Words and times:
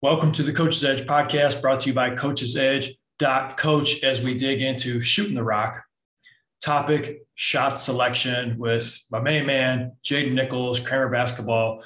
Welcome 0.00 0.30
to 0.32 0.44
the 0.44 0.52
Coach's 0.52 0.84
Edge 0.84 1.06
podcast 1.08 1.60
brought 1.60 1.80
to 1.80 1.88
you 1.88 1.92
by 1.92 2.14
Coach's 2.14 2.56
Edge. 2.56 2.94
Coach 3.18 4.04
as 4.04 4.22
we 4.22 4.36
dig 4.36 4.62
into 4.62 5.00
shooting 5.00 5.34
the 5.34 5.42
rock. 5.42 5.82
Topic 6.62 7.26
shot 7.34 7.80
selection 7.80 8.58
with 8.58 8.96
my 9.10 9.18
main 9.18 9.44
man 9.44 9.96
Jaden 10.04 10.34
Nichols 10.34 10.78
Kramer 10.78 11.08
basketball 11.08 11.82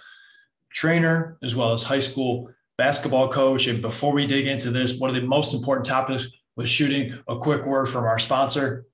trainer 0.74 1.38
as 1.42 1.56
well 1.56 1.72
as 1.72 1.82
high 1.82 2.00
school 2.00 2.50
basketball 2.76 3.30
coach. 3.30 3.66
And 3.66 3.80
before 3.80 4.12
we 4.12 4.26
dig 4.26 4.46
into 4.46 4.70
this 4.70 4.98
one 4.98 5.08
of 5.08 5.16
the 5.16 5.26
most 5.26 5.54
important 5.54 5.86
topics 5.86 6.28
was 6.54 6.68
shooting. 6.68 7.18
A 7.28 7.38
quick 7.38 7.64
word 7.64 7.86
from 7.86 8.04
our 8.04 8.18
sponsor. 8.18 8.84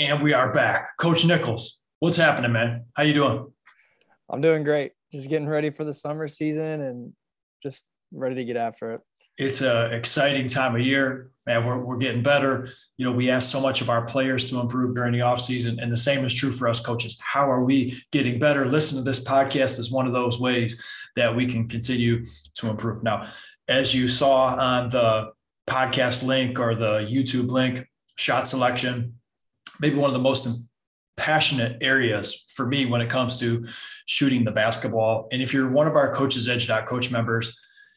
And 0.00 0.20
we 0.20 0.32
are 0.32 0.52
back. 0.52 0.96
Coach 0.98 1.24
Nichols 1.24 1.78
what's 2.00 2.16
happening 2.16 2.50
man? 2.50 2.86
How 2.94 3.04
you 3.04 3.14
doing? 3.14 3.52
I'm 4.28 4.40
doing 4.40 4.64
great. 4.64 4.90
Just 5.12 5.28
getting 5.28 5.48
ready 5.48 5.70
for 5.70 5.84
the 5.84 5.94
summer 5.94 6.26
season 6.26 6.80
and 6.80 7.12
just 7.62 7.84
ready 8.12 8.34
to 8.36 8.44
get 8.44 8.56
after 8.56 8.92
it. 8.92 9.00
It's 9.38 9.62
a 9.62 9.86
exciting 9.94 10.46
time 10.46 10.74
of 10.74 10.82
year, 10.82 11.30
man. 11.46 11.64
We're, 11.64 11.78
we're 11.78 11.96
getting 11.96 12.22
better. 12.22 12.68
You 12.98 13.06
know, 13.06 13.12
we 13.12 13.30
ask 13.30 13.50
so 13.50 13.60
much 13.60 13.80
of 13.80 13.88
our 13.88 14.04
players 14.04 14.44
to 14.50 14.60
improve 14.60 14.94
during 14.94 15.12
the 15.12 15.20
offseason, 15.20 15.82
and 15.82 15.90
the 15.90 15.96
same 15.96 16.24
is 16.24 16.34
true 16.34 16.52
for 16.52 16.68
us 16.68 16.80
coaches. 16.80 17.18
How 17.20 17.50
are 17.50 17.64
we 17.64 18.02
getting 18.12 18.38
better? 18.38 18.66
Listen 18.66 18.98
to 18.98 19.02
this 19.02 19.24
podcast 19.24 19.78
is 19.78 19.90
one 19.90 20.06
of 20.06 20.12
those 20.12 20.38
ways 20.38 20.80
that 21.16 21.34
we 21.34 21.46
can 21.46 21.66
continue 21.66 22.24
to 22.56 22.68
improve. 22.68 23.02
Now, 23.02 23.26
as 23.68 23.94
you 23.94 24.06
saw 24.06 24.54
on 24.54 24.90
the 24.90 25.32
podcast 25.66 26.22
link 26.22 26.60
or 26.60 26.74
the 26.74 26.98
YouTube 27.00 27.50
link, 27.50 27.86
shot 28.16 28.48
selection, 28.48 29.14
maybe 29.80 29.96
one 29.96 30.10
of 30.10 30.14
the 30.14 30.20
most 30.20 30.46
passionate 31.16 31.78
areas 31.80 32.46
for 32.54 32.66
me 32.66 32.86
when 32.86 33.00
it 33.00 33.10
comes 33.10 33.38
to 33.40 33.66
shooting 34.06 34.44
the 34.44 34.50
basketball. 34.50 35.28
And 35.32 35.42
if 35.42 35.52
you're 35.52 35.70
one 35.70 35.86
of 35.86 35.96
our 35.96 36.12
Coaches 36.12 36.48
Edge 36.48 36.68
Coach 36.86 37.10
members, 37.10 37.56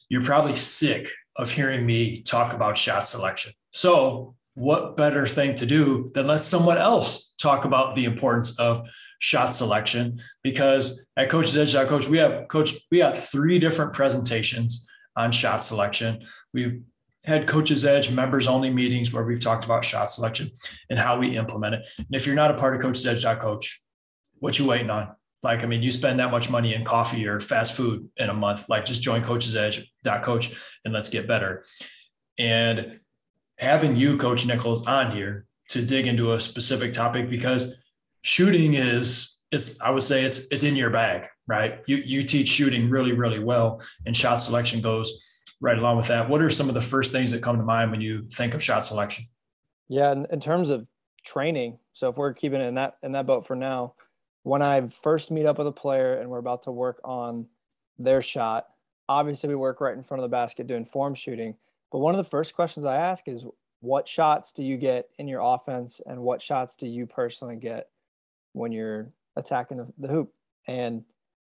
you're 0.10 0.24
probably 0.24 0.56
sick 0.56 1.10
of 1.36 1.52
hearing 1.52 1.86
me 1.86 2.22
talk 2.22 2.54
about 2.54 2.78
shot 2.78 3.08
selection. 3.08 3.54
So, 3.72 4.36
what 4.54 4.96
better 4.96 5.28
thing 5.28 5.56
to 5.56 5.66
do 5.66 6.12
than 6.14 6.28
let 6.28 6.44
someone 6.44 6.78
else 6.78 7.34
talk 7.38 7.66
about 7.66 7.94
the 7.94 8.06
importance 8.06 8.58
of 8.58 8.88
shot 9.20 9.54
selection? 9.54 10.20
Because 10.44 11.06
at 11.18 11.30
Coaches 11.30 11.58
Edge 11.58 11.88
Coach, 11.90 12.08
we 12.08 12.18
have 12.20 12.48
coach, 12.48 12.74
we 12.90 13.00
have 13.00 13.28
three 13.28 13.60
different 13.60 13.94
presentations 13.94 14.86
on 15.18 15.32
shot 15.32 15.64
selection. 15.64 16.26
We've 16.54 16.82
had 17.26 17.48
coaches 17.48 17.86
edge 17.86 18.12
members 18.12 18.48
only 18.48 18.70
meetings 18.70 19.12
where 19.12 19.24
we've 19.24 19.40
talked 19.40 19.66
about 19.66 19.84
shot 19.84 20.12
selection 20.12 20.52
and 20.90 21.00
how 21.00 21.18
we 21.18 21.38
implement 21.38 21.76
it. 21.76 21.86
And 21.98 22.08
if 22.12 22.26
you're 22.26 22.36
not 22.36 22.52
a 22.52 22.56
part 22.56 22.76
of 22.76 22.82
coaches 22.82 23.06
edge 23.06 23.24
coach 23.40 23.82
what 24.40 24.60
you 24.60 24.66
waiting 24.66 24.90
on? 24.90 25.16
Like 25.44 25.64
i 25.64 25.66
mean 25.66 25.82
you 25.82 25.92
spend 25.92 26.20
that 26.20 26.32
much 26.32 26.50
money 26.50 26.74
in 26.74 26.84
coffee 26.84 27.28
or 27.28 27.40
fast 27.40 27.74
food 27.74 28.10
in 28.18 28.30
a 28.30 28.34
month 28.34 28.68
like 28.68 28.86
just 28.86 29.02
join 29.02 29.22
coaches 29.22 29.56
edge 29.56 29.92
coach 30.24 30.54
and 30.84 30.94
let's 30.94 31.10
get 31.10 31.28
better. 31.28 31.66
And 32.38 33.00
having 33.58 33.96
you 33.96 34.18
coach 34.18 34.46
nichols 34.46 34.86
on 34.86 35.12
here 35.12 35.46
to 35.70 35.84
dig 35.84 36.08
into 36.08 36.34
a 36.34 36.40
specific 36.40 36.94
topic 36.94 37.30
because 37.30 37.76
shooting 38.22 38.74
is 38.74 39.35
is 39.52 39.80
i 39.84 39.92
would 39.92 40.04
say 40.04 40.24
it's 40.24 40.48
it's 40.52 40.64
in 40.64 40.76
your 40.76 40.90
bag 40.90 41.28
right 41.48 41.82
you 41.88 41.98
you 41.98 42.24
teach 42.24 42.48
shooting 42.48 42.90
really 42.90 43.14
really 43.14 43.40
well 43.40 43.82
and 44.06 44.16
shot 44.16 44.38
selection 44.38 44.82
goes 44.82 45.20
right 45.62 45.78
along 45.78 45.98
with 45.98 46.08
that, 46.08 46.30
what 46.30 46.42
are 46.42 46.50
some 46.50 46.70
of 46.70 46.76
the 46.76 46.82
first 46.82 47.12
things 47.12 47.32
that 47.32 47.42
come 47.42 47.58
to 47.58 47.64
mind 47.64 47.92
when 47.92 48.02
you 48.02 48.28
think 48.34 48.54
of 48.54 48.64
shot 48.64 48.86
selection? 48.86 49.26
Yeah, 49.88 50.12
in, 50.12 50.28
in 50.32 50.40
terms 50.40 50.70
of 50.70 50.88
training, 51.24 51.80
so 51.94 52.10
if 52.10 52.18
we're 52.18 52.34
keeping 52.34 52.62
it 52.62 52.66
in 52.66 52.76
that 52.76 52.98
in 53.04 53.14
that 53.14 53.26
boat 53.26 53.48
for 53.48 53.56
now, 53.56 53.94
when 54.44 54.62
I 54.62 54.88
first 54.88 55.32
meet 55.32 55.46
up 55.46 55.58
with 55.58 55.68
a 55.68 55.72
player 55.72 56.16
and 56.16 56.30
we're 56.30 56.40
about 56.40 56.64
to 56.64 56.72
work 56.72 57.00
on 57.04 57.48
their 57.98 58.22
shot, 58.22 58.68
obviously 59.08 59.50
we 59.50 59.56
work 59.56 59.82
right 59.82 59.96
in 59.96 60.04
front 60.04 60.20
of 60.20 60.30
the 60.30 60.36
basket 60.36 60.68
doing 60.68 60.86
form 60.86 61.16
shooting. 61.16 61.56
But 61.92 62.00
one 62.00 62.14
of 62.14 62.24
the 62.24 62.30
first 62.30 62.56
questions 62.56 62.86
I 62.86 62.98
ask 62.98 63.28
is, 63.28 63.46
what 63.80 64.08
shots 64.08 64.52
do 64.52 64.64
you 64.64 64.78
get 64.78 65.10
in 65.18 65.28
your 65.28 65.42
offense, 65.44 66.02
and 66.06 66.20
what 66.22 66.42
shots 66.42 66.76
do 66.76 66.88
you 66.88 67.06
personally 67.06 67.56
get 67.56 67.88
when 68.54 68.72
you're 68.72 69.12
attacking 69.36 69.78
the, 69.78 69.88
the 69.98 70.08
hoop? 70.08 70.34
And 70.68 71.04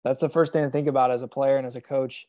that's 0.04 0.20
the 0.20 0.28
first 0.28 0.52
thing 0.52 0.64
to 0.64 0.70
think 0.70 0.88
about 0.88 1.10
as 1.10 1.22
a 1.22 1.28
player 1.28 1.56
and 1.56 1.66
as 1.66 1.76
a 1.76 1.80
coach 1.80 2.26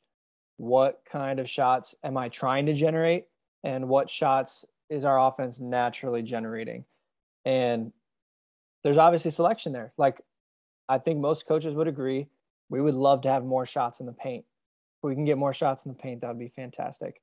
what 0.57 1.03
kind 1.05 1.39
of 1.39 1.49
shots 1.49 1.95
am 2.03 2.17
I 2.17 2.29
trying 2.29 2.65
to 2.65 2.73
generate 2.73 3.25
and 3.63 3.87
what 3.87 4.09
shots 4.09 4.65
is 4.89 5.05
our 5.05 5.19
offense 5.19 5.59
naturally 5.59 6.23
generating? 6.23 6.83
And 7.45 7.93
there's 8.83 8.97
obviously 8.97 9.31
selection 9.31 9.71
there. 9.71 9.93
Like 9.97 10.21
I 10.89 10.97
think 10.97 11.19
most 11.19 11.47
coaches 11.47 11.75
would 11.75 11.87
agree, 11.87 12.27
we 12.69 12.81
would 12.81 12.95
love 12.95 13.21
to 13.21 13.29
have 13.29 13.45
more 13.45 13.65
shots 13.65 13.99
in 13.99 14.05
the 14.05 14.13
paint. 14.13 14.45
If 14.97 15.07
we 15.07 15.13
can 15.13 15.25
get 15.25 15.37
more 15.37 15.53
shots 15.53 15.85
in 15.85 15.91
the 15.91 15.97
paint, 15.97 16.21
that 16.21 16.29
would 16.29 16.39
be 16.39 16.47
fantastic. 16.47 17.21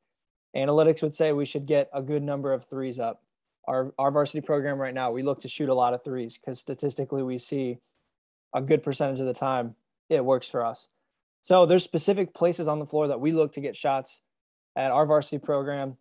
Analytics 0.57 1.03
would 1.03 1.15
say 1.15 1.33
we 1.33 1.45
should 1.45 1.67
get 1.67 1.91
a 1.93 2.01
good 2.01 2.23
number 2.23 2.53
of 2.53 2.65
threes 2.65 3.01
up. 3.01 3.23
Our, 3.67 3.93
our 3.99 4.13
varsity 4.13 4.41
program 4.41 4.79
right 4.79 4.95
now, 4.95 5.11
we 5.11 5.23
look 5.23 5.41
to 5.41 5.49
shoot 5.49 5.69
a 5.69 5.75
lot 5.75 5.95
of 5.95 6.05
threes 6.05 6.39
because 6.39 6.61
statistically 6.61 7.23
we 7.23 7.39
see 7.39 7.79
a 8.55 8.63
good 8.63 8.83
percentage 8.83 9.21
of 9.21 9.27
the 9.27 9.35
time 9.35 9.75
it 10.09 10.25
works 10.25 10.49
for 10.49 10.65
us. 10.65 10.89
So 11.43 11.67
there's 11.67 11.85
specific 11.85 12.33
places 12.33 12.69
on 12.69 12.79
the 12.79 12.87
floor 12.87 13.09
that 13.09 13.21
we 13.21 13.33
look 13.33 13.53
to 13.55 13.61
get 13.61 13.77
shots 13.77 14.23
at 14.77 14.91
our 14.91 15.05
varsity 15.05 15.39
program. 15.39 15.97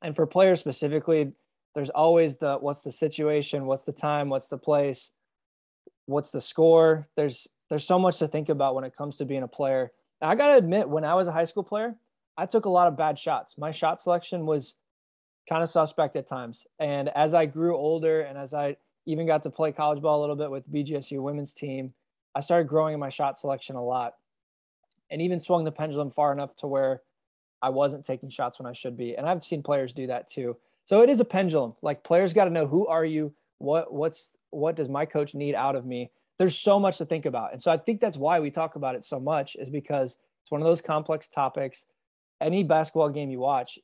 And 0.00 0.16
for 0.16 0.26
players 0.26 0.60
specifically, 0.60 1.32
there's 1.74 1.90
always 1.90 2.36
the 2.36 2.56
what's 2.56 2.80
the 2.80 2.92
situation, 2.92 3.66
what's 3.66 3.84
the 3.84 3.92
time, 3.92 4.28
what's 4.28 4.48
the 4.48 4.58
place, 4.58 5.12
what's 6.06 6.30
the 6.30 6.40
score. 6.40 7.08
There's 7.16 7.48
there's 7.68 7.84
so 7.84 7.98
much 7.98 8.18
to 8.18 8.28
think 8.28 8.48
about 8.48 8.74
when 8.74 8.84
it 8.84 8.96
comes 8.96 9.16
to 9.18 9.24
being 9.24 9.42
a 9.42 9.48
player. 9.48 9.92
I 10.20 10.34
gotta 10.34 10.56
admit, 10.56 10.88
when 10.88 11.04
I 11.04 11.14
was 11.14 11.26
a 11.26 11.32
high 11.32 11.44
school 11.44 11.64
player, 11.64 11.94
I 12.36 12.46
took 12.46 12.64
a 12.64 12.70
lot 12.70 12.88
of 12.88 12.96
bad 12.96 13.18
shots. 13.18 13.56
My 13.58 13.70
shot 13.70 14.00
selection 14.00 14.46
was 14.46 14.74
kind 15.48 15.62
of 15.62 15.68
suspect 15.68 16.16
at 16.16 16.26
times. 16.26 16.66
And 16.78 17.08
as 17.10 17.34
I 17.34 17.46
grew 17.46 17.76
older 17.76 18.20
and 18.20 18.38
as 18.38 18.54
I 18.54 18.76
even 19.06 19.26
got 19.26 19.42
to 19.42 19.50
play 19.50 19.72
college 19.72 20.00
ball 20.00 20.20
a 20.20 20.22
little 20.22 20.36
bit 20.36 20.50
with 20.50 20.70
BGSU 20.70 21.20
women's 21.20 21.54
team, 21.54 21.92
I 22.34 22.40
started 22.40 22.68
growing 22.68 22.94
in 22.94 23.00
my 23.00 23.08
shot 23.08 23.38
selection 23.38 23.76
a 23.76 23.84
lot 23.84 24.14
and 25.10 25.20
even 25.20 25.40
swung 25.40 25.64
the 25.64 25.72
pendulum 25.72 26.10
far 26.10 26.32
enough 26.32 26.56
to 26.56 26.66
where 26.66 27.02
I 27.60 27.68
wasn't 27.68 28.04
taking 28.04 28.30
shots 28.30 28.58
when 28.58 28.66
I 28.66 28.72
should 28.72 28.96
be. 28.96 29.16
And 29.16 29.28
I've 29.28 29.44
seen 29.44 29.62
players 29.62 29.92
do 29.92 30.06
that 30.06 30.30
too. 30.30 30.56
So 30.84 31.02
it 31.02 31.10
is 31.10 31.20
a 31.20 31.24
pendulum. 31.24 31.74
Like 31.82 32.02
players 32.02 32.32
got 32.32 32.44
to 32.44 32.50
know 32.50 32.66
who 32.66 32.86
are 32.86 33.04
you? 33.04 33.32
What 33.58 33.92
what's 33.92 34.32
what 34.50 34.74
does 34.74 34.88
my 34.88 35.06
coach 35.06 35.34
need 35.34 35.54
out 35.54 35.76
of 35.76 35.86
me? 35.86 36.10
There's 36.38 36.58
so 36.58 36.80
much 36.80 36.98
to 36.98 37.04
think 37.04 37.26
about. 37.26 37.52
And 37.52 37.62
so 37.62 37.70
I 37.70 37.76
think 37.76 38.00
that's 38.00 38.16
why 38.16 38.40
we 38.40 38.50
talk 38.50 38.74
about 38.74 38.96
it 38.96 39.04
so 39.04 39.20
much 39.20 39.56
is 39.56 39.70
because 39.70 40.16
it's 40.42 40.50
one 40.50 40.60
of 40.60 40.66
those 40.66 40.80
complex 40.80 41.28
topics. 41.28 41.86
Any 42.40 42.64
basketball 42.64 43.10
game 43.10 43.30
you 43.30 43.38
watch, 43.38 43.78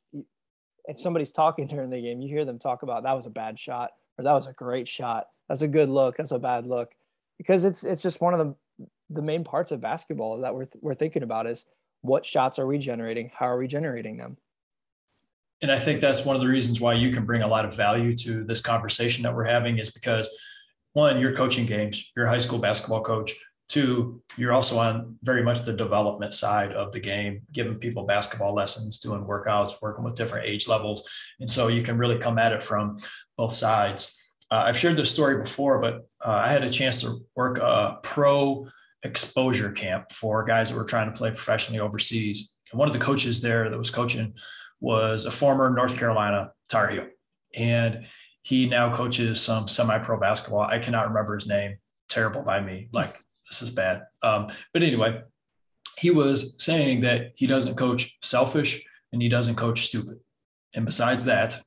if 0.85 0.99
somebody's 0.99 1.31
talking 1.31 1.67
during 1.67 1.89
the 1.89 2.01
game, 2.01 2.21
you 2.21 2.27
hear 2.27 2.43
them 2.43 2.59
talk 2.59 2.83
about 2.83 3.03
that 3.03 3.15
was 3.15 3.25
a 3.25 3.31
bad 3.31 3.57
shot 3.57 3.91
or 4.19 4.23
that 4.23 4.33
was 4.33 4.47
a 4.47 4.53
great 4.53 4.87
shot. 4.87 5.27
That's 5.47 5.61
a 5.61 5.67
good 5.67 5.89
look. 5.89 6.17
That's 6.17 6.31
a 6.31 6.39
bad 6.39 6.67
look. 6.67 6.91
Because 7.37 7.63
it's 7.63 7.85
it's 7.85 8.03
just 8.03 8.19
one 8.19 8.33
of 8.33 8.39
the 8.39 8.85
the 9.09 9.21
main 9.21 9.43
parts 9.43 9.71
of 9.71 9.81
basketball 9.81 10.41
that 10.41 10.53
we're, 10.53 10.67
we're 10.81 10.93
thinking 10.93 11.23
about 11.23 11.47
is 11.47 11.65
what 12.01 12.25
shots 12.25 12.59
are 12.59 12.67
we 12.67 12.77
generating? 12.77 13.31
How 13.33 13.47
are 13.47 13.57
we 13.57 13.67
generating 13.67 14.17
them? 14.17 14.37
And 15.61 15.71
I 15.71 15.79
think 15.79 15.99
that's 15.99 16.23
one 16.23 16.35
of 16.35 16.41
the 16.41 16.47
reasons 16.47 16.79
why 16.79 16.93
you 16.93 17.11
can 17.11 17.25
bring 17.25 17.41
a 17.41 17.47
lot 17.47 17.65
of 17.65 17.75
value 17.75 18.15
to 18.17 18.43
this 18.43 18.61
conversation 18.61 19.23
that 19.23 19.35
we're 19.35 19.45
having 19.45 19.79
is 19.79 19.89
because 19.89 20.29
one, 20.93 21.19
you're 21.19 21.33
coaching 21.33 21.65
games, 21.65 22.11
you're 22.15 22.27
a 22.27 22.29
high 22.29 22.39
school 22.39 22.59
basketball 22.59 23.01
coach. 23.01 23.33
Two, 23.69 24.21
you're 24.35 24.51
also 24.51 24.79
on 24.79 25.17
very 25.21 25.43
much 25.43 25.63
the 25.63 25.73
development 25.73 26.33
side 26.33 26.73
of 26.73 26.91
the 26.91 26.99
game, 26.99 27.41
giving 27.53 27.77
people 27.77 28.03
basketball 28.03 28.53
lessons, 28.53 28.99
doing 28.99 29.23
workouts, 29.23 29.79
working 29.79 30.03
with 30.03 30.15
different 30.15 30.47
age 30.47 30.67
levels. 30.67 31.03
And 31.39 31.47
so 31.47 31.67
you 31.67 31.83
can 31.83 31.97
really 31.97 32.17
come 32.17 32.39
at 32.39 32.51
it 32.51 32.63
from 32.63 32.97
both 33.37 33.53
sides. 33.53 34.15
Uh, 34.49 34.63
I've 34.65 34.77
shared 34.77 34.97
this 34.97 35.11
story 35.11 35.41
before, 35.43 35.79
but 35.79 36.07
uh, 36.25 36.31
I 36.31 36.49
had 36.49 36.63
a 36.63 36.71
chance 36.71 37.01
to 37.01 37.19
work 37.35 37.59
a 37.59 37.99
pro 38.01 38.67
exposure 39.03 39.71
camp 39.71 40.11
for 40.11 40.43
guys 40.43 40.71
that 40.71 40.77
were 40.77 40.85
trying 40.85 41.11
to 41.11 41.17
play 41.17 41.29
professionally 41.29 41.79
overseas. 41.79 42.51
And 42.71 42.79
one 42.79 42.87
of 42.87 42.93
the 42.93 42.99
coaches 42.99 43.39
there 43.39 43.69
that 43.69 43.77
was 43.77 43.91
coaching 43.91 44.33
was 44.79 45.25
a 45.25 45.31
former 45.31 45.69
North 45.69 45.95
Carolina 45.95 46.51
Tar 46.69 46.89
Heel. 46.89 47.07
And 47.55 48.07
he 48.41 48.67
now 48.67 48.93
coaches 48.93 49.39
some 49.39 49.67
semi-pro 49.67 50.19
basketball. 50.19 50.61
I 50.61 50.79
cannot 50.79 51.09
remember 51.09 51.35
his 51.35 51.47
name. 51.47 51.77
Terrible 52.07 52.41
by 52.41 52.61
me. 52.61 52.89
Like 52.91 53.15
this 53.49 53.61
is 53.61 53.71
bad. 53.71 54.03
Um, 54.21 54.47
but 54.73 54.83
anyway, 54.83 55.21
he 55.97 56.11
was 56.11 56.55
saying 56.63 57.01
that 57.01 57.33
he 57.35 57.47
doesn't 57.47 57.75
coach 57.75 58.17
selfish 58.21 58.83
and 59.11 59.21
he 59.21 59.29
doesn't 59.29 59.55
coach 59.55 59.85
stupid. 59.85 60.19
And 60.73 60.85
besides 60.85 61.25
that, 61.25 61.61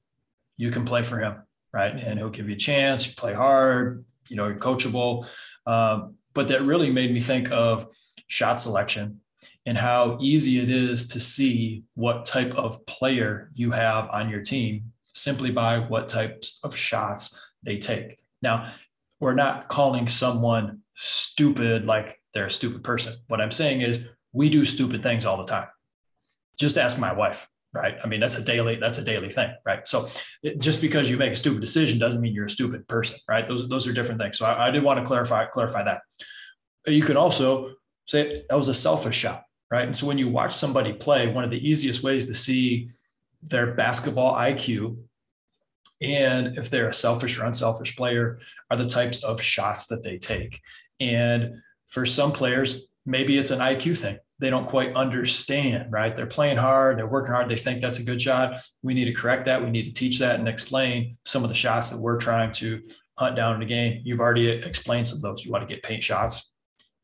you 0.56 0.70
can 0.70 0.84
play 0.84 1.02
for 1.02 1.18
him, 1.18 1.42
right? 1.72 1.92
And 1.92 2.18
he'll 2.18 2.30
give 2.30 2.48
you 2.48 2.54
a 2.54 2.58
chance. 2.58 3.06
You 3.06 3.14
play 3.14 3.34
hard. 3.34 4.04
You 4.28 4.36
know, 4.36 4.46
you're 4.46 4.56
coachable. 4.56 5.26
Um, 5.66 6.14
but 6.34 6.48
that 6.48 6.62
really 6.62 6.90
made 6.90 7.12
me 7.12 7.20
think 7.20 7.50
of 7.50 7.94
shot 8.28 8.60
selection 8.60 9.20
and 9.66 9.76
how 9.76 10.18
easy 10.20 10.60
it 10.60 10.68
is 10.68 11.08
to 11.08 11.20
see 11.20 11.84
what 11.94 12.24
type 12.24 12.54
of 12.54 12.84
player 12.86 13.50
you 13.54 13.70
have 13.70 14.08
on 14.10 14.28
your 14.28 14.40
team 14.40 14.92
simply 15.14 15.50
by 15.50 15.78
what 15.78 16.08
types 16.08 16.60
of 16.64 16.74
shots 16.74 17.38
they 17.62 17.78
take. 17.78 18.18
Now, 18.40 18.72
we're 19.22 19.34
not 19.34 19.68
calling 19.68 20.08
someone 20.08 20.80
stupid 20.96 21.86
like 21.86 22.18
they're 22.34 22.46
a 22.46 22.50
stupid 22.50 22.82
person. 22.82 23.14
What 23.28 23.40
I'm 23.40 23.52
saying 23.52 23.82
is 23.82 24.04
we 24.32 24.50
do 24.50 24.64
stupid 24.64 25.00
things 25.00 25.24
all 25.24 25.36
the 25.36 25.46
time. 25.46 25.68
just 26.58 26.76
ask 26.76 26.98
my 26.98 27.12
wife 27.12 27.48
right? 27.72 27.96
I 28.04 28.08
mean 28.08 28.18
that's 28.18 28.36
a 28.36 28.42
daily 28.42 28.76
that's 28.76 28.98
a 28.98 29.04
daily 29.04 29.30
thing 29.30 29.50
right? 29.64 29.86
So 29.86 30.08
it, 30.42 30.58
just 30.58 30.80
because 30.80 31.08
you 31.08 31.16
make 31.16 31.32
a 31.32 31.36
stupid 31.36 31.60
decision 31.60 32.00
doesn't 32.00 32.20
mean 32.20 32.34
you're 32.34 32.46
a 32.46 32.56
stupid 32.58 32.88
person 32.88 33.16
right? 33.28 33.46
Those 33.46 33.68
those 33.68 33.86
are 33.86 33.92
different 33.92 34.20
things. 34.20 34.38
So 34.38 34.44
I, 34.44 34.66
I 34.66 34.70
did 34.72 34.82
want 34.82 34.98
to 34.98 35.06
clarify 35.06 35.46
clarify 35.46 35.84
that. 35.84 36.02
You 36.88 37.02
can 37.02 37.16
also 37.16 37.74
say 38.06 38.42
that 38.48 38.58
was 38.58 38.66
a 38.66 38.74
selfish 38.74 39.16
shot 39.16 39.44
right? 39.70 39.86
And 39.86 39.96
so 39.96 40.04
when 40.08 40.18
you 40.18 40.28
watch 40.28 40.52
somebody 40.52 40.92
play 40.92 41.28
one 41.28 41.44
of 41.44 41.50
the 41.50 41.64
easiest 41.70 42.02
ways 42.02 42.26
to 42.26 42.34
see 42.34 42.90
their 43.40 43.72
basketball 43.74 44.34
iq 44.34 44.96
and 46.02 46.58
if 46.58 46.68
they're 46.68 46.88
a 46.88 46.94
selfish 46.94 47.38
or 47.38 47.44
unselfish 47.44 47.96
player 47.96 48.40
are 48.70 48.76
the 48.76 48.86
types 48.86 49.22
of 49.22 49.40
shots 49.40 49.86
that 49.86 50.02
they 50.02 50.18
take 50.18 50.60
and 51.00 51.54
for 51.86 52.04
some 52.04 52.32
players 52.32 52.86
maybe 53.06 53.38
it's 53.38 53.50
an 53.50 53.60
iq 53.60 53.96
thing 53.96 54.18
they 54.42 54.50
don't 54.50 54.66
quite 54.66 54.96
understand, 54.96 55.92
right? 55.92 56.16
They're 56.16 56.26
playing 56.26 56.56
hard, 56.56 56.98
they're 56.98 57.06
working 57.06 57.32
hard, 57.32 57.48
they 57.48 57.54
think 57.54 57.80
that's 57.80 58.00
a 58.00 58.02
good 58.02 58.20
shot. 58.20 58.60
We 58.82 58.92
need 58.92 59.04
to 59.04 59.12
correct 59.12 59.46
that. 59.46 59.62
We 59.62 59.70
need 59.70 59.84
to 59.84 59.92
teach 59.92 60.18
that 60.18 60.40
and 60.40 60.48
explain 60.48 61.16
some 61.24 61.44
of 61.44 61.48
the 61.48 61.54
shots 61.54 61.90
that 61.90 61.98
we're 61.98 62.18
trying 62.18 62.50
to 62.54 62.82
hunt 63.16 63.36
down 63.36 63.54
in 63.54 63.60
the 63.60 63.66
game. 63.66 64.02
You've 64.04 64.18
already 64.18 64.48
explained 64.48 65.06
some 65.06 65.18
of 65.18 65.22
those. 65.22 65.44
You 65.44 65.52
want 65.52 65.66
to 65.66 65.72
get 65.72 65.84
paint 65.84 66.02
shots, 66.02 66.50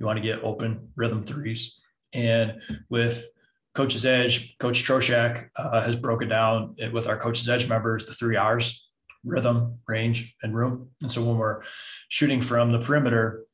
you 0.00 0.06
want 0.06 0.16
to 0.16 0.22
get 0.22 0.42
open 0.42 0.88
rhythm 0.96 1.22
threes. 1.22 1.80
And 2.12 2.60
with 2.88 3.28
Coach's 3.72 4.04
Edge, 4.04 4.58
Coach 4.58 4.82
Troshak 4.82 5.50
uh, 5.54 5.80
has 5.82 5.94
broken 5.94 6.28
down 6.28 6.74
with 6.92 7.06
our 7.06 7.16
Coach's 7.16 7.48
Edge 7.48 7.68
members 7.68 8.04
the 8.04 8.12
three 8.14 8.34
R's 8.34 8.87
rhythm, 9.28 9.78
range, 9.86 10.36
and 10.42 10.54
room. 10.54 10.90
And 11.02 11.10
so 11.10 11.22
when 11.22 11.36
we're 11.36 11.62
shooting 12.08 12.40
from 12.40 12.72
the 12.72 12.78
perimeter, 12.78 13.44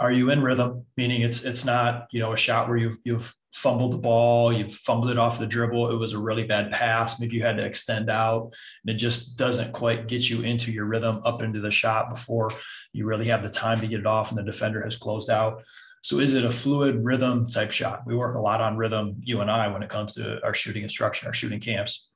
are 0.00 0.12
you 0.12 0.30
in 0.30 0.42
rhythm? 0.42 0.86
Meaning 0.96 1.22
it's 1.22 1.42
it's 1.42 1.64
not 1.64 2.08
you 2.10 2.20
know 2.20 2.32
a 2.32 2.36
shot 2.36 2.68
where 2.68 2.76
you've 2.76 2.98
you've 3.04 3.34
fumbled 3.52 3.92
the 3.92 3.98
ball, 3.98 4.52
you've 4.52 4.74
fumbled 4.74 5.10
it 5.10 5.18
off 5.18 5.38
the 5.38 5.46
dribble. 5.46 5.90
It 5.90 5.96
was 5.96 6.12
a 6.12 6.18
really 6.18 6.42
bad 6.42 6.72
pass. 6.72 7.20
Maybe 7.20 7.36
you 7.36 7.42
had 7.42 7.56
to 7.56 7.64
extend 7.64 8.10
out, 8.10 8.52
and 8.84 8.94
it 8.94 8.98
just 8.98 9.38
doesn't 9.38 9.72
quite 9.72 10.08
get 10.08 10.28
you 10.28 10.42
into 10.42 10.72
your 10.72 10.86
rhythm 10.86 11.20
up 11.24 11.40
into 11.40 11.60
the 11.60 11.70
shot 11.70 12.10
before 12.10 12.50
you 12.92 13.06
really 13.06 13.26
have 13.26 13.42
the 13.42 13.50
time 13.50 13.80
to 13.80 13.86
get 13.86 14.00
it 14.00 14.06
off, 14.06 14.30
and 14.30 14.38
the 14.38 14.42
defender 14.42 14.82
has 14.82 14.96
closed 14.96 15.30
out. 15.30 15.62
So 16.02 16.18
is 16.18 16.34
it 16.34 16.44
a 16.44 16.50
fluid 16.50 17.02
rhythm 17.02 17.46
type 17.46 17.70
shot? 17.70 18.02
We 18.04 18.14
work 18.14 18.36
a 18.36 18.40
lot 18.40 18.60
on 18.60 18.76
rhythm, 18.76 19.16
you 19.22 19.40
and 19.40 19.50
I, 19.50 19.68
when 19.68 19.82
it 19.82 19.88
comes 19.88 20.12
to 20.12 20.44
our 20.44 20.52
shooting 20.52 20.82
instruction, 20.82 21.26
our 21.26 21.32
shooting 21.32 21.60
camps. 21.60 22.10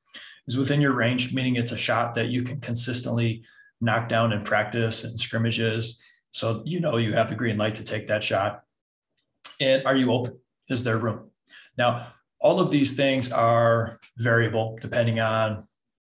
Is 0.49 0.57
within 0.57 0.81
your 0.81 0.95
range, 0.95 1.33
meaning 1.33 1.57
it's 1.57 1.73
a 1.73 1.79
shot 1.79 2.15
that 2.15 2.29
you 2.29 2.43
can 2.43 2.59
consistently 2.59 3.45
knock 3.81 4.09
down 4.09 4.33
in 4.33 4.43
practice 4.43 5.05
and 5.05 5.21
scrimmages 5.21 6.01
so 6.31 6.63
you 6.65 6.81
know 6.81 6.97
you 6.97 7.13
have 7.13 7.29
the 7.29 7.35
green 7.35 7.57
light 7.57 7.75
to 7.77 7.85
take 7.85 8.07
that 8.09 8.25
shot. 8.25 8.63
And 9.61 9.85
are 9.85 9.97
you 9.97 10.13
open? 10.13 10.39
Is 10.69 10.85
there 10.85 10.99
room? 10.99 11.31
Now, 11.77 12.09
all 12.41 12.61
of 12.61 12.71
these 12.71 12.95
things 12.95 13.31
are 13.33 13.99
variable 14.17 14.79
depending 14.81 15.21
on 15.21 15.67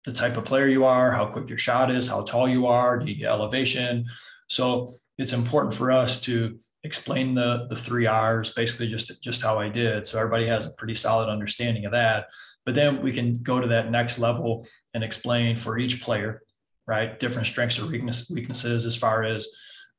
the 0.05 0.13
type 0.13 0.35
of 0.35 0.45
player 0.45 0.67
you 0.67 0.85
are, 0.85 1.11
how 1.11 1.27
quick 1.27 1.47
your 1.47 1.57
shot 1.57 1.89
is, 1.89 2.07
how 2.07 2.21
tall 2.21 2.47
you 2.47 2.67
are, 2.67 2.99
do 2.99 3.05
you 3.05 3.15
get 3.15 3.29
elevation. 3.29 4.05
So 4.49 4.93
it's 5.17 5.33
important 5.33 5.73
for 5.73 5.91
us 5.91 6.19
to 6.21 6.59
explain 6.83 7.33
the 7.33 7.67
the 7.69 7.75
three 7.75 8.05
R's, 8.07 8.49
basically 8.49 8.87
just 8.87 9.21
just 9.23 9.41
how 9.41 9.57
I 9.57 9.69
did, 9.69 10.05
so 10.05 10.17
everybody 10.17 10.45
has 10.47 10.65
a 10.65 10.71
pretty 10.71 10.95
solid 10.95 11.29
understanding 11.29 11.85
of 11.85 11.93
that. 11.93 12.25
But 12.65 12.75
then 12.75 13.01
we 13.01 13.11
can 13.11 13.33
go 13.33 13.59
to 13.59 13.67
that 13.67 13.91
next 13.91 14.19
level 14.19 14.67
and 14.93 15.03
explain 15.03 15.57
for 15.57 15.77
each 15.77 16.01
player, 16.01 16.41
right, 16.87 17.19
different 17.19 17.47
strengths 17.47 17.79
or 17.79 17.85
weakness, 17.85 18.29
weaknesses 18.29 18.85
as 18.85 18.95
far 18.95 19.23
as 19.23 19.47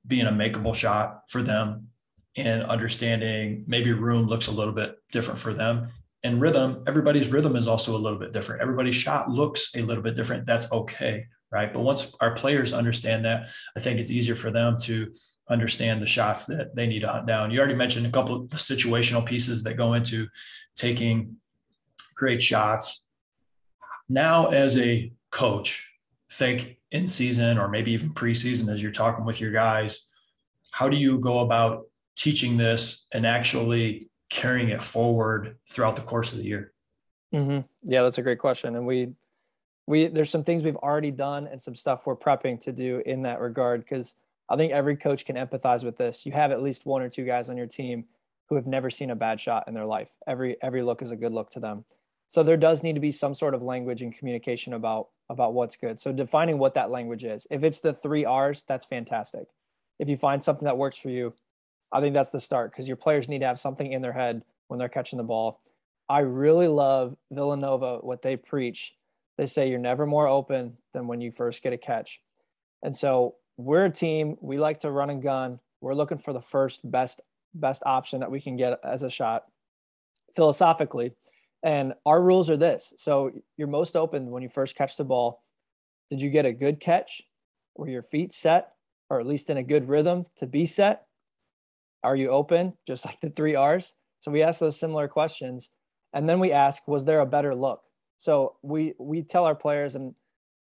being 0.06 0.26
a 0.26 0.32
makeable 0.32 0.74
shot 0.74 1.20
for 1.28 1.42
them 1.42 1.88
and 2.36 2.62
understanding 2.64 3.64
maybe 3.66 3.92
room 3.92 4.26
looks 4.26 4.48
a 4.48 4.52
little 4.52 4.74
bit 4.74 4.96
different 5.12 5.38
for 5.38 5.52
them. 5.52 5.90
And 6.22 6.40
rhythm 6.40 6.84
everybody's 6.86 7.28
rhythm 7.28 7.54
is 7.54 7.68
also 7.68 7.96
a 7.96 7.98
little 7.98 8.18
bit 8.18 8.32
different. 8.32 8.62
Everybody's 8.62 8.94
shot 8.94 9.30
looks 9.30 9.70
a 9.76 9.82
little 9.82 10.02
bit 10.02 10.16
different. 10.16 10.46
That's 10.46 10.70
okay 10.72 11.26
right? 11.52 11.72
But 11.72 11.82
once 11.82 12.12
our 12.20 12.34
players 12.34 12.72
understand 12.72 13.24
that 13.26 13.46
i 13.76 13.80
think 13.80 14.00
it's 14.00 14.10
easier 14.10 14.34
for 14.34 14.50
them 14.50 14.76
to 14.80 15.14
understand 15.48 16.00
the 16.00 16.06
shots 16.06 16.46
that 16.46 16.74
they 16.74 16.86
need 16.86 17.00
to 17.00 17.08
hunt 17.08 17.26
down. 17.26 17.50
You 17.50 17.58
already 17.58 17.74
mentioned 17.74 18.06
a 18.06 18.10
couple 18.10 18.36
of 18.36 18.50
the 18.50 18.56
situational 18.56 19.24
pieces 19.24 19.62
that 19.64 19.76
go 19.76 19.94
into 19.94 20.26
taking 20.76 21.36
great 22.14 22.42
shots. 22.42 23.06
Now 24.08 24.46
as 24.46 24.76
a 24.76 25.12
coach 25.30 25.90
think 26.30 26.78
in 26.90 27.08
season 27.08 27.58
or 27.58 27.68
maybe 27.68 27.92
even 27.92 28.10
preseason 28.10 28.72
as 28.72 28.82
you're 28.82 28.92
talking 28.92 29.24
with 29.24 29.40
your 29.40 29.50
guys 29.50 30.08
how 30.74 30.88
do 30.88 30.96
you 30.96 31.20
go 31.20 31.38
about 31.38 31.86
teaching 32.16 32.56
this 32.56 33.06
and 33.12 33.24
actually 33.24 34.10
carrying 34.28 34.70
it 34.70 34.82
forward 34.82 35.56
throughout 35.70 35.94
the 35.94 36.02
course 36.02 36.32
of 36.32 36.38
the 36.38 36.44
year? 36.44 36.72
Mm-hmm. 37.32 37.60
yeah 37.84 38.02
that's 38.02 38.18
a 38.18 38.22
great 38.22 38.40
question. 38.40 38.74
And 38.74 38.84
we 38.84 39.12
we 39.86 40.08
there's 40.08 40.30
some 40.30 40.42
things 40.42 40.64
we've 40.64 40.74
already 40.76 41.12
done 41.12 41.46
and 41.46 41.62
some 41.62 41.76
stuff 41.76 42.08
we're 42.08 42.16
prepping 42.16 42.58
to 42.64 42.72
do 42.72 43.02
in 43.06 43.22
that 43.22 43.38
regard 43.38 43.82
because 43.82 44.16
i 44.48 44.56
think 44.56 44.72
every 44.72 44.96
coach 44.96 45.24
can 45.24 45.36
empathize 45.36 45.84
with 45.84 45.96
this. 45.96 46.26
You 46.26 46.32
have 46.32 46.50
at 46.50 46.60
least 46.60 46.86
one 46.86 47.02
or 47.02 47.08
two 47.08 47.24
guys 47.24 47.48
on 47.48 47.56
your 47.56 47.68
team 47.68 48.06
who 48.48 48.56
have 48.56 48.66
never 48.66 48.90
seen 48.90 49.10
a 49.10 49.16
bad 49.16 49.38
shot 49.38 49.68
in 49.68 49.74
their 49.74 49.86
life. 49.86 50.12
Every 50.26 50.56
every 50.60 50.82
look 50.82 51.02
is 51.02 51.12
a 51.12 51.16
good 51.16 51.32
look 51.32 51.50
to 51.50 51.60
them 51.60 51.84
so 52.26 52.42
there 52.42 52.56
does 52.56 52.82
need 52.82 52.94
to 52.94 53.00
be 53.00 53.12
some 53.12 53.34
sort 53.34 53.54
of 53.54 53.62
language 53.62 54.02
and 54.02 54.16
communication 54.16 54.72
about 54.72 55.08
about 55.30 55.54
what's 55.54 55.76
good. 55.76 55.98
So 55.98 56.12
defining 56.12 56.58
what 56.58 56.74
that 56.74 56.90
language 56.90 57.24
is. 57.24 57.46
If 57.50 57.64
it's 57.64 57.80
the 57.80 57.94
three 57.94 58.24
R's, 58.24 58.62
that's 58.68 58.86
fantastic. 58.86 59.46
If 59.98 60.08
you 60.08 60.16
find 60.16 60.42
something 60.42 60.66
that 60.66 60.76
works 60.76 60.98
for 60.98 61.08
you, 61.08 61.32
I 61.92 62.00
think 62.00 62.14
that's 62.14 62.30
the 62.30 62.40
start 62.40 62.72
because 62.72 62.88
your 62.88 62.96
players 62.96 63.28
need 63.28 63.38
to 63.40 63.46
have 63.46 63.58
something 63.58 63.92
in 63.92 64.02
their 64.02 64.12
head 64.12 64.42
when 64.68 64.78
they're 64.78 64.88
catching 64.88 65.16
the 65.16 65.22
ball. 65.22 65.60
I 66.08 66.20
really 66.20 66.68
love 66.68 67.16
Villanova, 67.30 67.98
what 67.98 68.20
they 68.20 68.36
preach. 68.36 68.94
They 69.38 69.46
say 69.46 69.70
you're 69.70 69.78
never 69.78 70.06
more 70.06 70.28
open 70.28 70.76
than 70.92 71.06
when 71.06 71.20
you 71.20 71.30
first 71.30 71.62
get 71.62 71.72
a 71.72 71.78
catch. 71.78 72.20
And 72.82 72.94
so 72.94 73.36
we're 73.56 73.86
a 73.86 73.90
team, 73.90 74.36
we 74.40 74.58
like 74.58 74.80
to 74.80 74.90
run 74.90 75.10
and 75.10 75.22
gun. 75.22 75.60
We're 75.80 75.94
looking 75.94 76.18
for 76.18 76.32
the 76.32 76.40
first 76.40 76.80
best 76.90 77.20
best 77.54 77.82
option 77.86 78.20
that 78.20 78.30
we 78.30 78.40
can 78.40 78.56
get 78.56 78.80
as 78.82 79.04
a 79.04 79.10
shot 79.10 79.44
philosophically. 80.34 81.12
And 81.64 81.94
our 82.04 82.22
rules 82.22 82.50
are 82.50 82.56
this. 82.58 82.92
So 82.98 83.32
you're 83.56 83.66
most 83.66 83.96
open 83.96 84.30
when 84.30 84.42
you 84.42 84.48
first 84.48 84.76
catch 84.76 84.96
the 84.96 85.04
ball. 85.04 85.42
Did 86.10 86.20
you 86.20 86.30
get 86.30 86.44
a 86.44 86.52
good 86.52 86.78
catch? 86.78 87.22
Were 87.74 87.88
your 87.88 88.02
feet 88.02 88.32
set, 88.32 88.74
or 89.08 89.18
at 89.18 89.26
least 89.26 89.50
in 89.50 89.56
a 89.56 89.62
good 89.62 89.88
rhythm 89.88 90.26
to 90.36 90.46
be 90.46 90.66
set? 90.66 91.06
Are 92.02 92.14
you 92.14 92.28
open? 92.28 92.74
Just 92.86 93.06
like 93.06 93.18
the 93.20 93.30
three 93.30 93.56
R's. 93.56 93.94
So 94.20 94.30
we 94.30 94.42
ask 94.42 94.60
those 94.60 94.78
similar 94.78 95.08
questions. 95.08 95.70
And 96.12 96.28
then 96.28 96.38
we 96.38 96.52
ask, 96.52 96.86
was 96.86 97.06
there 97.06 97.20
a 97.20 97.26
better 97.26 97.54
look? 97.54 97.82
So 98.18 98.56
we 98.62 98.94
we 98.98 99.22
tell 99.22 99.44
our 99.44 99.56
players, 99.56 99.96
and 99.96 100.14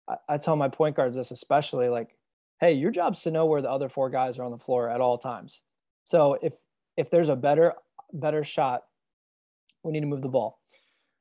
I, 0.10 0.15
I 0.29 0.38
tell 0.38 0.55
my 0.55 0.69
point 0.69 0.95
guards 0.95 1.15
this 1.15 1.31
especially, 1.31 1.89
like, 1.89 2.15
hey, 2.60 2.74
your 2.74 2.91
job's 2.91 3.22
to 3.24 3.31
know 3.31 3.45
where 3.45 3.62
the 3.62 3.69
other 3.69 3.89
four 3.89 4.10
guys 4.10 4.39
are 4.39 4.43
on 4.43 4.51
the 4.51 4.57
floor 4.57 4.89
at 4.89 5.01
all 5.01 5.17
times. 5.17 5.62
So 6.05 6.39
if 6.41 6.53
if 6.98 7.12
there's 7.12 7.29
a 7.29 7.36
better 7.36 7.74
better 8.13 8.43
shot, 8.43 8.83
we 9.83 9.91
need 9.91 10.01
to 10.01 10.07
move 10.07 10.22
the 10.22 10.29
ball. 10.29 10.62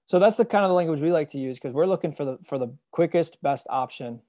So 0.06 0.18
that's 0.18 0.36
the 0.36 0.44
kind 0.44 0.64
of 0.64 0.68
the 0.68 0.74
language 0.74 1.00
we 1.00 1.12
like 1.12 1.28
to 1.28 1.38
use 1.38 1.58
because 1.58 1.74
we're 1.74 1.86
looking 1.86 2.12
for 2.12 2.24
the 2.24 2.38
for 2.44 2.58
the 2.58 2.74
quickest, 2.90 3.40
best 3.42 3.66
option. 3.70 4.20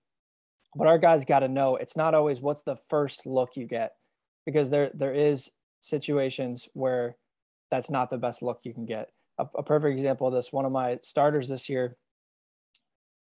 But 0.75 0.87
our 0.87 0.97
guys 0.97 1.25
got 1.25 1.39
to 1.39 1.47
know 1.47 1.75
it's 1.75 1.97
not 1.97 2.13
always 2.13 2.41
what's 2.41 2.63
the 2.63 2.77
first 2.89 3.25
look 3.25 3.55
you 3.55 3.65
get, 3.65 3.93
because 4.45 4.69
there 4.69 4.91
there 4.93 5.13
is 5.13 5.51
situations 5.81 6.69
where 6.73 7.17
that's 7.69 7.89
not 7.89 8.09
the 8.09 8.17
best 8.17 8.41
look 8.41 8.61
you 8.63 8.73
can 8.73 8.85
get. 8.85 9.09
A, 9.39 9.45
a 9.55 9.63
perfect 9.63 9.97
example 9.97 10.27
of 10.27 10.33
this: 10.33 10.53
one 10.53 10.65
of 10.65 10.71
my 10.71 10.99
starters 11.03 11.49
this 11.49 11.69
year. 11.69 11.97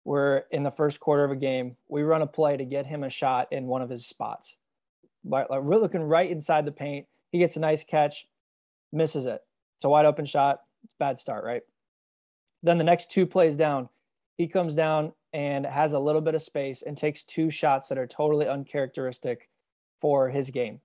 We're 0.05 0.45
in 0.51 0.63
the 0.63 0.71
first 0.71 0.99
quarter 0.99 1.25
of 1.25 1.31
a 1.31 1.37
game. 1.37 1.77
We 1.89 2.03
run 2.03 2.23
a 2.23 2.27
play 2.27 2.57
to 2.57 2.65
get 2.65 2.87
him 2.87 3.05
a 3.05 3.11
shot 3.11 3.49
in 3.53 3.67
one 3.67 3.83
of 3.83 3.91
his 3.91 4.07
spots. 4.07 4.59
Like 5.25 5.49
we're 5.51 5.77
looking 5.77 6.03
right 6.03 6.31
inside 6.31 6.65
the 6.65 6.73
paint. 6.73 7.07
He 7.33 7.39
gets 7.39 7.57
a 7.57 7.61
nice 7.61 7.85
catch, 7.85 8.27
misses 8.93 9.27
it. 9.27 9.41
It's 9.77 9.85
a 9.85 9.89
wide 9.89 10.07
open 10.07 10.25
shot. 10.25 10.61
Bad 10.99 11.19
start, 11.19 11.45
right? 11.45 11.63
Then 12.63 12.79
the 12.79 12.85
next 12.85 13.11
two 13.11 13.27
plays 13.27 13.57
down, 13.57 13.89
he 14.37 14.47
comes 14.47 14.75
down 14.75 15.13
and 15.33 15.65
has 15.65 15.93
a 15.93 15.99
little 15.99 16.21
bit 16.21 16.35
of 16.35 16.43
space 16.43 16.83
and 16.83 16.97
takes 16.97 17.25
two 17.25 17.51
shots 17.51 17.89
that 17.89 17.99
are 17.99 18.07
totally 18.07 18.47
uncharacteristic 18.47 19.49
for 20.01 20.29
his 20.29 20.51
game. 20.51 20.81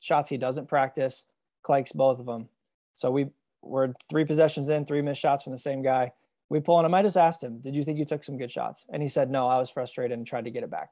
Shots 0.00 0.28
he 0.28 0.36
doesn't 0.36 0.68
practice, 0.68 1.24
clikes 1.62 1.92
both 1.92 2.20
of 2.20 2.26
them. 2.26 2.48
So 2.96 3.10
we 3.10 3.28
were 3.62 3.94
three 4.08 4.24
possessions 4.24 4.68
in, 4.68 4.84
three 4.84 5.02
missed 5.02 5.20
shots 5.20 5.42
from 5.42 5.52
the 5.52 5.58
same 5.58 5.82
guy. 5.82 6.12
We 6.48 6.60
pull 6.60 6.76
on 6.76 6.84
him. 6.84 6.94
I 6.94 7.02
just 7.02 7.16
asked 7.16 7.42
him, 7.42 7.58
"Did 7.60 7.74
you 7.74 7.84
think 7.84 7.98
you 7.98 8.04
took 8.04 8.24
some 8.24 8.38
good 8.38 8.50
shots?" 8.50 8.86
And 8.90 9.02
he 9.02 9.08
said, 9.08 9.30
"No, 9.30 9.48
I 9.48 9.58
was 9.58 9.70
frustrated 9.70 10.16
and 10.16 10.26
tried 10.26 10.44
to 10.44 10.50
get 10.50 10.62
it 10.62 10.70
back." 10.70 10.90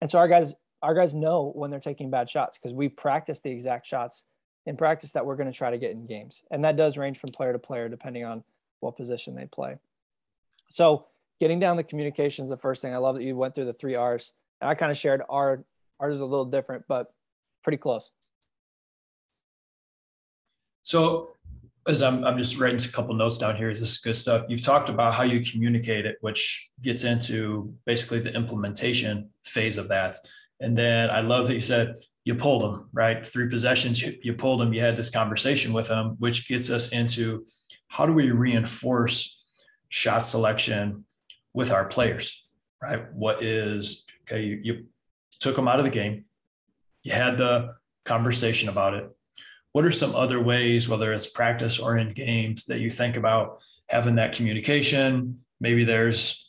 And 0.00 0.10
so 0.10 0.18
our 0.18 0.28
guys, 0.28 0.54
our 0.82 0.94
guys 0.94 1.14
know 1.14 1.52
when 1.54 1.70
they're 1.70 1.80
taking 1.80 2.10
bad 2.10 2.28
shots 2.28 2.58
because 2.58 2.74
we 2.74 2.88
practice 2.88 3.40
the 3.40 3.50
exact 3.50 3.86
shots 3.86 4.26
in 4.66 4.76
practice 4.76 5.12
that 5.12 5.24
we're 5.24 5.36
going 5.36 5.50
to 5.50 5.56
try 5.56 5.70
to 5.70 5.78
get 5.78 5.92
in 5.92 6.06
games, 6.06 6.42
and 6.50 6.64
that 6.64 6.76
does 6.76 6.98
range 6.98 7.18
from 7.18 7.30
player 7.30 7.52
to 7.52 7.58
player 7.58 7.88
depending 7.88 8.24
on 8.24 8.44
what 8.84 8.96
position 8.96 9.34
they 9.34 9.46
play. 9.46 9.78
So 10.68 11.06
getting 11.40 11.58
down 11.58 11.76
the 11.76 11.84
communications, 11.84 12.50
the 12.50 12.56
first 12.56 12.82
thing 12.82 12.94
I 12.94 12.98
love 12.98 13.16
that 13.16 13.24
you 13.24 13.36
went 13.36 13.54
through 13.54 13.64
the 13.64 13.72
three 13.72 13.94
R's. 13.94 14.32
And 14.60 14.70
I 14.70 14.74
kind 14.74 14.92
of 14.92 14.98
shared 14.98 15.22
our 15.28 15.64
ours 16.00 16.16
is 16.16 16.20
a 16.20 16.26
little 16.26 16.44
different, 16.44 16.84
but 16.88 17.12
pretty 17.62 17.78
close. 17.78 18.10
So 20.82 21.30
as 21.86 22.02
I'm, 22.02 22.24
I'm 22.24 22.38
just 22.38 22.58
writing 22.58 22.80
a 22.86 22.92
couple 22.92 23.14
notes 23.14 23.38
down 23.38 23.56
here. 23.56 23.68
This 23.68 23.80
is 23.80 23.98
good 23.98 24.16
stuff. 24.16 24.46
You've 24.48 24.62
talked 24.62 24.88
about 24.88 25.14
how 25.14 25.22
you 25.22 25.40
communicate 25.44 26.06
it, 26.06 26.16
which 26.20 26.70
gets 26.82 27.04
into 27.04 27.74
basically 27.84 28.20
the 28.20 28.34
implementation 28.34 29.30
phase 29.44 29.76
of 29.76 29.88
that. 29.88 30.16
And 30.60 30.76
then 30.76 31.10
I 31.10 31.20
love 31.20 31.48
that 31.48 31.54
you 31.54 31.60
said 31.60 31.96
you 32.24 32.34
pulled 32.34 32.62
them, 32.62 32.88
right? 32.92 33.24
Three 33.24 33.48
possessions, 33.48 34.00
you, 34.00 34.16
you 34.22 34.32
pulled 34.34 34.60
them, 34.60 34.72
you 34.72 34.80
had 34.80 34.96
this 34.96 35.10
conversation 35.10 35.72
with 35.72 35.88
them, 35.88 36.16
which 36.18 36.48
gets 36.48 36.70
us 36.70 36.88
into 36.88 37.44
how 37.94 38.06
do 38.06 38.12
we 38.12 38.30
reinforce 38.30 39.40
shot 39.88 40.26
selection 40.26 41.04
with 41.52 41.70
our 41.70 41.86
players, 41.86 42.44
right? 42.82 43.12
What 43.12 43.42
is, 43.42 44.04
okay, 44.22 44.42
you, 44.42 44.60
you 44.62 44.86
took 45.40 45.56
them 45.56 45.68
out 45.68 45.78
of 45.78 45.84
the 45.84 45.90
game, 45.90 46.24
you 47.02 47.12
had 47.12 47.38
the 47.38 47.76
conversation 48.04 48.68
about 48.68 48.94
it 48.94 49.10
what 49.74 49.84
are 49.84 49.90
some 49.90 50.14
other 50.14 50.40
ways, 50.40 50.88
whether 50.88 51.12
it's 51.12 51.26
practice 51.26 51.80
or 51.80 51.98
in 51.98 52.12
games, 52.12 52.66
that 52.66 52.78
you 52.78 52.90
think 52.90 53.16
about 53.16 53.60
having 53.88 54.14
that 54.14 54.32
communication? 54.32 55.40
Maybe 55.60 55.82
there's, 55.82 56.48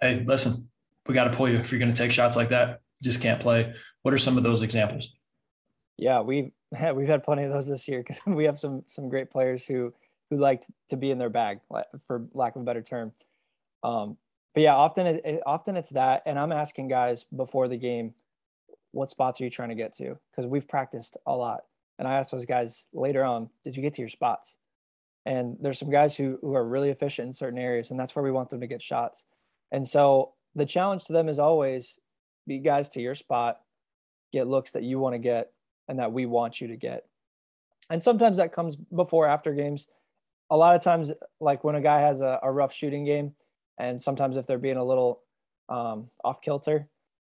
hey, 0.00 0.24
listen, 0.26 0.70
we 1.06 1.12
got 1.12 1.24
to 1.24 1.36
pull 1.36 1.46
you 1.46 1.58
if 1.58 1.70
you're 1.70 1.78
going 1.78 1.92
to 1.92 1.96
take 1.96 2.10
shots 2.10 2.36
like 2.36 2.48
that. 2.48 2.80
Just 3.02 3.20
can't 3.20 3.38
play. 3.38 3.74
What 4.00 4.14
are 4.14 4.18
some 4.18 4.38
of 4.38 4.44
those 4.44 4.62
examples? 4.62 5.14
Yeah, 5.98 6.22
we've 6.22 6.52
we've 6.94 7.06
had 7.06 7.22
plenty 7.22 7.44
of 7.44 7.52
those 7.52 7.68
this 7.68 7.86
year 7.86 8.02
because 8.02 8.18
we 8.26 8.46
have 8.46 8.56
some 8.56 8.82
some 8.86 9.10
great 9.10 9.30
players 9.30 9.66
who 9.66 9.92
who 10.30 10.36
liked 10.36 10.70
to 10.88 10.96
be 10.96 11.10
in 11.10 11.18
their 11.18 11.30
bag, 11.30 11.60
for 12.06 12.26
lack 12.32 12.56
of 12.56 12.62
a 12.62 12.64
better 12.64 12.82
term. 12.82 13.12
Um, 13.82 14.16
but 14.54 14.62
yeah, 14.62 14.74
often 14.74 15.06
it, 15.06 15.42
often 15.44 15.76
it's 15.76 15.90
that, 15.90 16.22
and 16.26 16.38
I'm 16.38 16.52
asking 16.52 16.88
guys 16.88 17.24
before 17.36 17.68
the 17.68 17.76
game, 17.76 18.14
what 18.92 19.10
spots 19.10 19.40
are 19.40 19.44
you 19.44 19.50
trying 19.50 19.70
to 19.70 19.74
get 19.74 19.94
to? 19.96 20.16
Because 20.30 20.46
we've 20.46 20.68
practiced 20.68 21.16
a 21.26 21.34
lot. 21.34 21.64
And 21.98 22.08
I 22.08 22.14
asked 22.14 22.30
those 22.30 22.46
guys 22.46 22.86
later 22.92 23.24
on, 23.24 23.50
did 23.62 23.76
you 23.76 23.82
get 23.82 23.94
to 23.94 24.02
your 24.02 24.08
spots? 24.08 24.56
And 25.26 25.56
there's 25.60 25.78
some 25.78 25.90
guys 25.90 26.16
who, 26.16 26.38
who 26.40 26.54
are 26.54 26.66
really 26.66 26.90
efficient 26.90 27.26
in 27.26 27.32
certain 27.32 27.58
areas, 27.58 27.90
and 27.90 27.98
that's 27.98 28.14
where 28.14 28.22
we 28.22 28.30
want 28.30 28.50
them 28.50 28.60
to 28.60 28.66
get 28.66 28.82
shots. 28.82 29.24
And 29.72 29.86
so 29.86 30.34
the 30.54 30.66
challenge 30.66 31.04
to 31.06 31.12
them 31.12 31.28
is 31.28 31.38
always 31.38 31.98
be 32.46 32.58
guys 32.58 32.88
to 32.90 33.00
your 33.00 33.14
spot, 33.14 33.60
get 34.32 34.46
looks 34.46 34.72
that 34.72 34.82
you 34.82 34.98
want 34.98 35.14
to 35.14 35.18
get 35.18 35.52
and 35.88 35.98
that 35.98 36.12
we 36.12 36.26
want 36.26 36.60
you 36.60 36.68
to 36.68 36.76
get. 36.76 37.06
And 37.90 38.02
sometimes 38.02 38.38
that 38.38 38.52
comes 38.52 38.76
before, 38.76 39.26
after 39.26 39.52
games. 39.52 39.88
A 40.50 40.56
lot 40.56 40.76
of 40.76 40.82
times, 40.82 41.12
like 41.40 41.64
when 41.64 41.74
a 41.74 41.80
guy 41.80 42.00
has 42.00 42.20
a, 42.20 42.38
a 42.42 42.52
rough 42.52 42.72
shooting 42.72 43.04
game, 43.04 43.34
and 43.78 44.00
sometimes 44.00 44.36
if 44.36 44.46
they're 44.46 44.58
being 44.58 44.76
a 44.76 44.84
little 44.84 45.22
um, 45.68 46.10
off 46.22 46.40
kilter, 46.40 46.88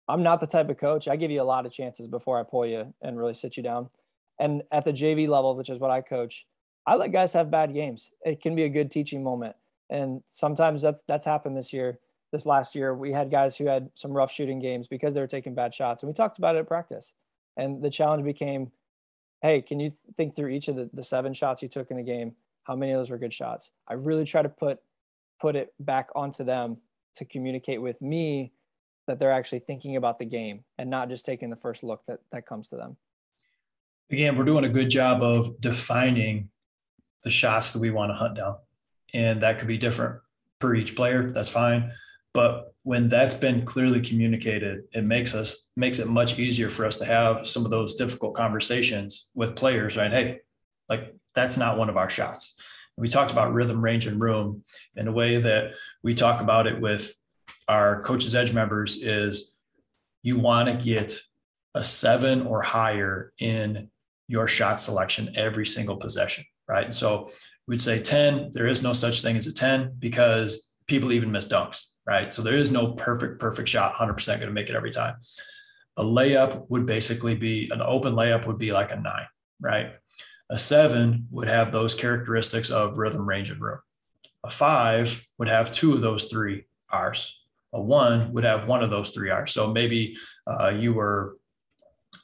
I'm 0.08 0.22
not 0.22 0.40
the 0.40 0.46
type 0.46 0.68
of 0.70 0.78
coach. 0.78 1.08
I 1.08 1.16
give 1.16 1.30
you 1.30 1.42
a 1.42 1.44
lot 1.44 1.66
of 1.66 1.72
chances 1.72 2.06
before 2.06 2.38
I 2.38 2.42
pull 2.42 2.66
you 2.66 2.92
and 3.02 3.18
really 3.18 3.34
sit 3.34 3.56
you 3.56 3.62
down. 3.62 3.90
And 4.38 4.62
at 4.72 4.84
the 4.84 4.92
JV 4.92 5.28
level, 5.28 5.54
which 5.54 5.70
is 5.70 5.78
what 5.78 5.90
I 5.90 6.00
coach, 6.00 6.46
I 6.86 6.96
let 6.96 7.12
guys 7.12 7.32
have 7.34 7.50
bad 7.50 7.74
games. 7.74 8.10
It 8.24 8.40
can 8.40 8.54
be 8.54 8.64
a 8.64 8.68
good 8.68 8.90
teaching 8.90 9.22
moment. 9.22 9.54
And 9.90 10.22
sometimes 10.28 10.82
that's 10.82 11.02
that's 11.06 11.26
happened 11.26 11.56
this 11.56 11.72
year. 11.72 11.98
This 12.32 12.46
last 12.46 12.74
year, 12.74 12.94
we 12.94 13.12
had 13.12 13.30
guys 13.30 13.56
who 13.56 13.66
had 13.66 13.90
some 13.94 14.12
rough 14.12 14.32
shooting 14.32 14.60
games 14.60 14.88
because 14.88 15.14
they 15.14 15.20
were 15.20 15.26
taking 15.26 15.54
bad 15.54 15.74
shots. 15.74 16.02
And 16.02 16.08
we 16.08 16.14
talked 16.14 16.38
about 16.38 16.56
it 16.56 16.60
at 16.60 16.68
practice. 16.68 17.12
And 17.56 17.82
the 17.82 17.90
challenge 17.90 18.24
became, 18.24 18.70
hey, 19.42 19.62
can 19.62 19.80
you 19.80 19.90
think 20.16 20.36
through 20.36 20.50
each 20.50 20.68
of 20.68 20.76
the, 20.76 20.88
the 20.92 21.02
seven 21.02 21.34
shots 21.34 21.60
you 21.60 21.68
took 21.68 21.90
in 21.90 21.98
a 21.98 22.02
game? 22.02 22.34
How 22.70 22.76
many 22.76 22.92
of 22.92 22.98
those 22.98 23.10
were 23.10 23.18
good 23.18 23.32
shots? 23.32 23.72
I 23.88 23.94
really 23.94 24.24
try 24.24 24.42
to 24.42 24.48
put 24.48 24.78
put 25.40 25.56
it 25.56 25.74
back 25.80 26.08
onto 26.14 26.44
them 26.44 26.76
to 27.16 27.24
communicate 27.24 27.82
with 27.82 28.00
me 28.00 28.52
that 29.06 29.18
they're 29.18 29.32
actually 29.32 29.58
thinking 29.58 29.96
about 29.96 30.18
the 30.18 30.24
game 30.24 30.64
and 30.78 30.88
not 30.88 31.08
just 31.08 31.26
taking 31.26 31.50
the 31.50 31.56
first 31.56 31.82
look 31.82 32.02
that 32.06 32.20
that 32.30 32.46
comes 32.46 32.68
to 32.68 32.76
them 32.76 32.96
again, 34.10 34.36
we're 34.36 34.44
doing 34.44 34.64
a 34.64 34.68
good 34.68 34.90
job 34.90 35.22
of 35.22 35.60
defining 35.60 36.50
the 37.22 37.30
shots 37.30 37.72
that 37.72 37.78
we 37.78 37.90
want 37.90 38.10
to 38.10 38.14
hunt 38.14 38.36
down. 38.36 38.56
And 39.12 39.42
that 39.42 39.58
could 39.58 39.68
be 39.68 39.78
different 39.78 40.20
per 40.58 40.74
each 40.74 40.96
player. 40.96 41.30
That's 41.30 41.48
fine. 41.48 41.92
But 42.32 42.74
when 42.84 43.08
that's 43.08 43.34
been 43.34 43.66
clearly 43.66 44.00
communicated, 44.00 44.84
it 44.92 45.04
makes 45.04 45.34
us 45.34 45.68
makes 45.76 45.98
it 45.98 46.06
much 46.06 46.38
easier 46.38 46.70
for 46.70 46.86
us 46.86 46.96
to 46.98 47.04
have 47.04 47.46
some 47.46 47.64
of 47.64 47.70
those 47.70 47.96
difficult 47.96 48.34
conversations 48.34 49.30
with 49.34 49.56
players, 49.56 49.96
right? 49.96 50.12
Hey, 50.12 50.38
like 50.88 51.14
that's 51.34 51.56
not 51.56 51.78
one 51.78 51.88
of 51.88 51.96
our 51.96 52.10
shots. 52.10 52.54
We 52.96 53.08
talked 53.08 53.30
about 53.30 53.54
rhythm, 53.54 53.82
range, 53.82 54.06
and 54.06 54.20
room 54.20 54.64
in 54.94 55.08
a 55.08 55.12
way 55.12 55.38
that 55.38 55.72
we 56.02 56.14
talk 56.14 56.40
about 56.40 56.66
it 56.66 56.80
with 56.80 57.14
our 57.68 58.02
coaches 58.02 58.34
edge 58.34 58.52
members 58.52 58.96
is 59.00 59.52
you 60.22 60.38
want 60.38 60.68
to 60.68 60.84
get 60.84 61.18
a 61.74 61.84
seven 61.84 62.46
or 62.46 62.62
higher 62.62 63.32
in 63.38 63.88
your 64.28 64.46
shot 64.46 64.80
selection 64.80 65.34
every 65.36 65.64
single 65.64 65.96
possession, 65.96 66.44
right? 66.68 66.84
And 66.84 66.94
so 66.94 67.30
we'd 67.66 67.82
say 67.82 68.02
10, 68.02 68.50
there 68.52 68.66
is 68.66 68.82
no 68.82 68.92
such 68.92 69.22
thing 69.22 69.36
as 69.36 69.46
a 69.46 69.52
10 69.52 69.94
because 69.98 70.70
people 70.86 71.12
even 71.12 71.32
miss 71.32 71.46
dunks, 71.46 71.84
right? 72.06 72.32
So 72.32 72.42
there 72.42 72.56
is 72.56 72.70
no 72.70 72.92
perfect, 72.92 73.40
perfect 73.40 73.68
shot, 73.68 73.94
100% 73.94 74.26
going 74.26 74.40
to 74.40 74.50
make 74.50 74.68
it 74.68 74.76
every 74.76 74.90
time. 74.90 75.16
A 75.96 76.04
layup 76.04 76.66
would 76.68 76.86
basically 76.86 77.34
be 77.34 77.70
an 77.72 77.80
open 77.80 78.14
layup 78.14 78.46
would 78.46 78.58
be 78.58 78.72
like 78.72 78.90
a 78.90 78.96
nine, 78.96 79.26
right? 79.60 79.92
A 80.50 80.58
seven 80.58 81.28
would 81.30 81.48
have 81.48 81.70
those 81.70 81.94
characteristics 81.94 82.70
of 82.70 82.98
rhythm, 82.98 83.26
range, 83.26 83.50
and 83.50 83.60
room. 83.60 83.78
A 84.44 84.50
five 84.50 85.24
would 85.38 85.48
have 85.48 85.70
two 85.70 85.94
of 85.94 86.00
those 86.00 86.24
three 86.24 86.64
R's. 86.90 87.36
A 87.72 87.80
one 87.80 88.32
would 88.32 88.44
have 88.44 88.66
one 88.66 88.82
of 88.82 88.90
those 88.90 89.10
three 89.10 89.30
R's. 89.30 89.52
So 89.52 89.72
maybe 89.72 90.16
uh, 90.46 90.70
you 90.70 90.92
were 90.92 91.36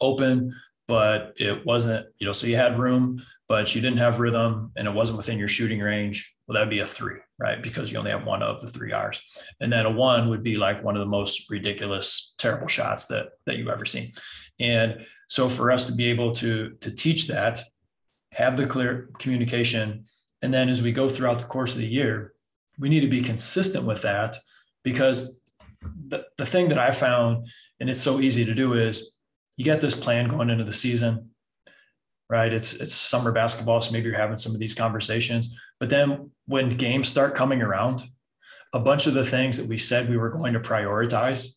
open, 0.00 0.52
but 0.88 1.34
it 1.36 1.64
wasn't, 1.64 2.06
you 2.18 2.26
know, 2.26 2.32
so 2.32 2.48
you 2.48 2.56
had 2.56 2.78
room, 2.78 3.22
but 3.48 3.74
you 3.74 3.80
didn't 3.80 3.98
have 3.98 4.18
rhythm 4.18 4.72
and 4.76 4.88
it 4.88 4.94
wasn't 4.94 5.18
within 5.18 5.38
your 5.38 5.48
shooting 5.48 5.80
range. 5.80 6.34
Well, 6.46 6.54
that'd 6.54 6.70
be 6.70 6.80
a 6.80 6.86
three, 6.86 7.18
right? 7.38 7.62
Because 7.62 7.92
you 7.92 7.98
only 7.98 8.10
have 8.10 8.26
one 8.26 8.42
of 8.42 8.60
the 8.60 8.68
three 8.68 8.92
R's. 8.92 9.20
And 9.60 9.72
then 9.72 9.86
a 9.86 9.90
one 9.90 10.28
would 10.30 10.42
be 10.42 10.56
like 10.56 10.82
one 10.82 10.96
of 10.96 11.00
the 11.00 11.06
most 11.06 11.50
ridiculous, 11.50 12.34
terrible 12.38 12.68
shots 12.68 13.06
that 13.06 13.30
that 13.46 13.56
you've 13.56 13.68
ever 13.68 13.84
seen. 13.84 14.12
And 14.58 15.06
so 15.28 15.48
for 15.48 15.70
us 15.70 15.86
to 15.86 15.94
be 15.94 16.06
able 16.06 16.32
to 16.36 16.70
to 16.80 16.90
teach 16.90 17.28
that, 17.28 17.62
have 18.36 18.58
the 18.58 18.66
clear 18.66 19.08
communication, 19.18 20.04
and 20.42 20.52
then 20.52 20.68
as 20.68 20.82
we 20.82 20.92
go 20.92 21.08
throughout 21.08 21.38
the 21.38 21.46
course 21.46 21.72
of 21.72 21.80
the 21.80 21.88
year, 21.88 22.34
we 22.78 22.90
need 22.90 23.00
to 23.00 23.08
be 23.08 23.22
consistent 23.22 23.86
with 23.86 24.02
that 24.02 24.36
because 24.84 25.40
the, 26.08 26.26
the 26.36 26.44
thing 26.44 26.68
that 26.68 26.78
I 26.78 26.90
found, 26.90 27.46
and 27.80 27.88
it's 27.88 28.00
so 28.00 28.20
easy 28.20 28.44
to 28.44 28.54
do, 28.54 28.74
is 28.74 29.12
you 29.56 29.64
get 29.64 29.80
this 29.80 29.94
plan 29.94 30.28
going 30.28 30.50
into 30.50 30.64
the 30.64 30.72
season, 30.74 31.30
right? 32.28 32.52
It's 32.52 32.74
it's 32.74 32.92
summer 32.92 33.32
basketball, 33.32 33.80
so 33.80 33.92
maybe 33.92 34.10
you're 34.10 34.18
having 34.18 34.36
some 34.36 34.52
of 34.52 34.60
these 34.60 34.74
conversations. 34.74 35.54
But 35.80 35.88
then 35.88 36.30
when 36.44 36.68
games 36.68 37.08
start 37.08 37.34
coming 37.34 37.62
around, 37.62 38.04
a 38.74 38.80
bunch 38.80 39.06
of 39.06 39.14
the 39.14 39.24
things 39.24 39.56
that 39.56 39.66
we 39.66 39.78
said 39.78 40.10
we 40.10 40.18
were 40.18 40.30
going 40.30 40.52
to 40.52 40.60
prioritize 40.60 41.48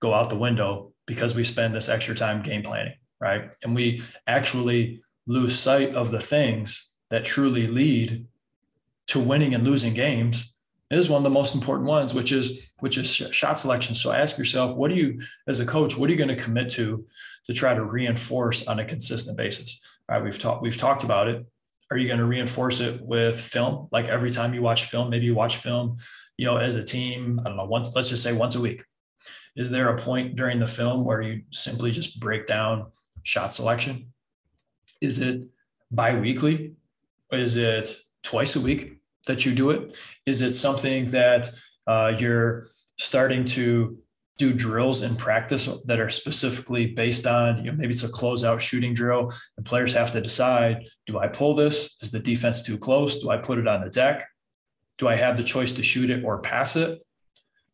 go 0.00 0.14
out 0.14 0.30
the 0.30 0.36
window 0.36 0.92
because 1.06 1.34
we 1.34 1.44
spend 1.44 1.74
this 1.74 1.90
extra 1.90 2.14
time 2.14 2.42
game 2.42 2.62
planning, 2.62 2.94
right? 3.20 3.50
And 3.62 3.74
we 3.74 4.02
actually 4.26 5.02
lose 5.26 5.58
sight 5.58 5.94
of 5.94 6.10
the 6.10 6.20
things 6.20 6.88
that 7.10 7.24
truly 7.24 7.66
lead 7.66 8.26
to 9.06 9.20
winning 9.20 9.54
and 9.54 9.64
losing 9.64 9.94
games 9.94 10.54
is 10.90 11.08
one 11.08 11.18
of 11.18 11.24
the 11.24 11.30
most 11.30 11.54
important 11.54 11.88
ones, 11.88 12.14
which 12.14 12.32
is 12.32 12.68
which 12.80 12.98
is 12.98 13.14
shot 13.14 13.58
selection. 13.58 13.94
So 13.94 14.12
ask 14.12 14.36
yourself, 14.38 14.76
what 14.76 14.90
do 14.90 14.96
you, 14.96 15.20
as 15.46 15.60
a 15.60 15.66
coach, 15.66 15.96
what 15.96 16.08
are 16.08 16.12
you 16.12 16.18
going 16.18 16.36
to 16.36 16.36
commit 16.36 16.70
to 16.72 17.04
to 17.46 17.52
try 17.52 17.74
to 17.74 17.84
reinforce 17.84 18.66
on 18.66 18.78
a 18.78 18.84
consistent 18.84 19.36
basis. 19.36 19.80
All 20.08 20.16
right, 20.16 20.24
we've 20.24 20.38
talked 20.38 20.62
we've 20.62 20.76
talked 20.76 21.04
about 21.04 21.28
it. 21.28 21.44
Are 21.90 21.96
you 21.96 22.06
going 22.06 22.18
to 22.18 22.24
reinforce 22.24 22.80
it 22.80 23.00
with 23.02 23.38
film? 23.38 23.88
Like 23.92 24.06
every 24.06 24.30
time 24.30 24.54
you 24.54 24.62
watch 24.62 24.84
film, 24.84 25.10
maybe 25.10 25.26
you 25.26 25.34
watch 25.34 25.56
film, 25.56 25.96
you 26.36 26.46
know, 26.46 26.56
as 26.56 26.76
a 26.76 26.82
team, 26.82 27.38
I 27.40 27.48
don't 27.48 27.56
know, 27.56 27.66
once 27.66 27.90
let's 27.94 28.08
just 28.08 28.22
say 28.22 28.32
once 28.32 28.54
a 28.54 28.60
week. 28.60 28.82
Is 29.56 29.70
there 29.70 29.88
a 29.88 29.98
point 29.98 30.36
during 30.36 30.58
the 30.58 30.66
film 30.66 31.04
where 31.04 31.22
you 31.22 31.42
simply 31.50 31.92
just 31.92 32.18
break 32.18 32.46
down 32.46 32.86
shot 33.22 33.54
selection? 33.54 34.12
Is 35.00 35.20
it 35.20 35.42
biweekly? 35.90 36.74
Is 37.30 37.56
it 37.56 37.96
twice 38.22 38.56
a 38.56 38.60
week 38.60 38.98
that 39.26 39.44
you 39.44 39.54
do 39.54 39.70
it? 39.70 39.96
Is 40.26 40.40
it 40.40 40.52
something 40.52 41.06
that 41.06 41.50
uh, 41.86 42.12
you're 42.18 42.68
starting 42.98 43.44
to 43.44 43.98
do 44.36 44.52
drills 44.52 45.02
in 45.02 45.14
practice 45.14 45.68
that 45.84 46.00
are 46.00 46.10
specifically 46.10 46.86
based 46.86 47.26
on, 47.26 47.64
you 47.64 47.70
know, 47.70 47.76
maybe 47.76 47.92
it's 47.92 48.02
a 48.02 48.08
closeout 48.08 48.58
shooting 48.58 48.92
drill, 48.92 49.32
and 49.56 49.64
players 49.64 49.92
have 49.94 50.10
to 50.12 50.20
decide: 50.20 50.84
Do 51.06 51.18
I 51.18 51.28
pull 51.28 51.54
this? 51.54 51.96
Is 52.02 52.10
the 52.10 52.18
defense 52.18 52.62
too 52.62 52.76
close? 52.76 53.18
Do 53.18 53.30
I 53.30 53.36
put 53.36 53.58
it 53.58 53.68
on 53.68 53.82
the 53.82 53.90
deck? 53.90 54.26
Do 54.98 55.08
I 55.08 55.16
have 55.16 55.36
the 55.36 55.44
choice 55.44 55.72
to 55.72 55.82
shoot 55.82 56.10
it 56.10 56.24
or 56.24 56.40
pass 56.40 56.76
it? 56.76 57.00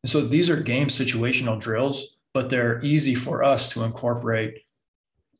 And 0.02 0.10
so 0.10 0.20
these 0.22 0.50
are 0.50 0.56
game 0.56 0.88
situational 0.88 1.60
drills, 1.60 2.16
but 2.32 2.50
they're 2.50 2.82
easy 2.84 3.14
for 3.14 3.42
us 3.42 3.68
to 3.70 3.84
incorporate 3.84 4.62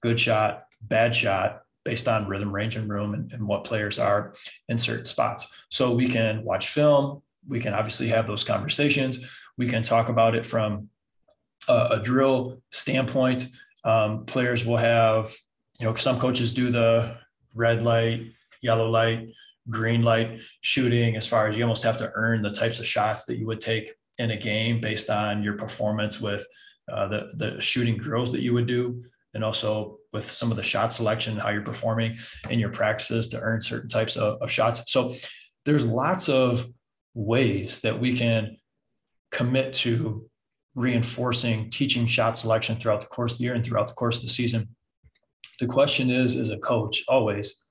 good 0.03 0.19
shot, 0.19 0.65
bad 0.83 1.15
shot 1.15 1.63
based 1.85 2.09
on 2.09 2.29
rhythm, 2.29 2.53
range, 2.53 2.77
and 2.77 2.91
room 2.91 3.15
and, 3.15 3.33
and 3.33 3.47
what 3.47 3.65
players 3.65 3.99
are 3.99 4.35
in 4.69 4.79
certain 4.79 5.07
spots. 5.07 5.47
So 5.71 5.93
we 5.95 6.09
can 6.09 6.45
watch 6.45 6.69
film. 6.69 7.23
We 7.49 7.61
can 7.61 7.75
obviously 7.75 8.09
have 8.09 8.27
those 8.27 8.45
conversations. 8.45 9.19
We 9.57 9.69
can 9.69 9.83
talk 9.83 10.09
about 10.09 10.35
it 10.35 10.45
from 10.45 10.91
a, 11.69 11.89
a 11.93 12.01
drill 12.01 12.63
standpoint, 12.71 13.49
um, 13.85 14.25
players 14.27 14.65
will 14.65 14.77
have, 14.77 15.35
you 15.79 15.87
know, 15.87 15.95
some 15.95 16.19
coaches 16.19 16.53
do 16.53 16.71
the 16.71 17.17
red 17.55 17.83
light, 17.83 18.33
yellow 18.63 18.89
light, 18.89 19.29
green 19.69 20.03
light 20.03 20.41
shooting 20.61 21.17
as 21.17 21.27
far 21.27 21.47
as 21.47 21.57
you 21.57 21.63
almost 21.63 21.85
have 21.85 21.97
to 21.99 22.11
earn 22.15 22.43
the 22.43 22.51
types 22.51 22.79
of 22.79 22.87
shots 22.87 23.25
that 23.25 23.39
you 23.39 23.47
would 23.47 23.61
take 23.61 23.93
in 24.19 24.33
a 24.33 24.37
game 24.37 24.81
based 24.81 25.09
on 25.11 25.43
your 25.43 25.57
performance 25.57 26.21
with 26.21 26.47
uh, 26.93 27.07
the 27.07 27.31
the 27.37 27.61
shooting 27.61 27.97
drills 27.97 28.33
that 28.33 28.43
you 28.43 28.53
would 28.53 28.67
do 28.67 29.03
and 29.35 29.45
also 29.45 29.99
with 30.13 30.31
some 30.31 30.51
of 30.51 30.57
the 30.57 30.63
shot 30.63 30.93
selection 30.93 31.39
how 31.39 31.51
you're 31.51 31.63
performing 31.63 32.17
in 32.49 32.59
your 32.59 32.71
practices 32.71 33.29
to 33.29 33.41
earn 33.41 33.63
certain 33.63 33.89
types 33.89 34.17
of, 34.17 34.41
of 34.43 34.51
shots. 34.51 34.83
So 34.89 35.15
there's 35.65 35.87
lots 35.87 36.29
of 36.29 36.67
ways 37.15 37.81
that 37.81 38.01
we 38.01 38.17
can 38.17 38.57
commit 39.31 39.75
to 39.75 40.29
reinforcing 40.75 41.71
teaching 41.71 42.07
shot 42.07 42.39
selection 42.39 42.77
throughout 42.77 43.01
the 43.01 43.07
course 43.07 43.33
of 43.33 43.39
the 43.39 43.45
year 43.45 43.55
and 43.55 43.65
throughout 43.65 43.89
the 43.89 43.95
course 43.95 44.19
of 44.19 44.23
the 44.23 44.31
season. 44.31 44.69
The 45.59 45.67
question 45.67 46.11
is 46.11 46.37
as 46.37 46.51
a 46.51 46.59
coach 46.59 47.03
always 47.09 47.63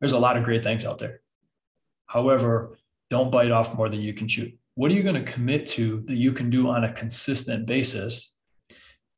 there's 0.00 0.12
a 0.12 0.18
lot 0.18 0.36
of 0.36 0.44
great 0.44 0.62
things 0.62 0.84
out 0.84 0.98
there. 0.98 1.20
However 2.06 2.78
don't 3.08 3.30
bite 3.30 3.50
off 3.50 3.74
more 3.74 3.88
than 3.88 4.00
you 4.00 4.12
can 4.12 4.28
chew. 4.28 4.52
What 4.74 4.90
are 4.90 4.94
you 4.94 5.02
going 5.02 5.14
to 5.24 5.32
commit 5.32 5.64
to 5.66 6.02
that 6.06 6.16
you 6.16 6.32
can 6.32 6.50
do 6.50 6.68
on 6.68 6.84
a 6.84 6.92
consistent 6.92 7.66
basis 7.66 8.34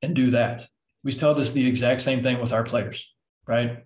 and 0.02 0.14
do 0.14 0.30
that 0.30 0.66
we 1.04 1.12
tell 1.12 1.34
this 1.34 1.52
the 1.52 1.66
exact 1.66 2.00
same 2.00 2.22
thing 2.22 2.40
with 2.40 2.52
our 2.52 2.64
players 2.64 3.12
right 3.46 3.84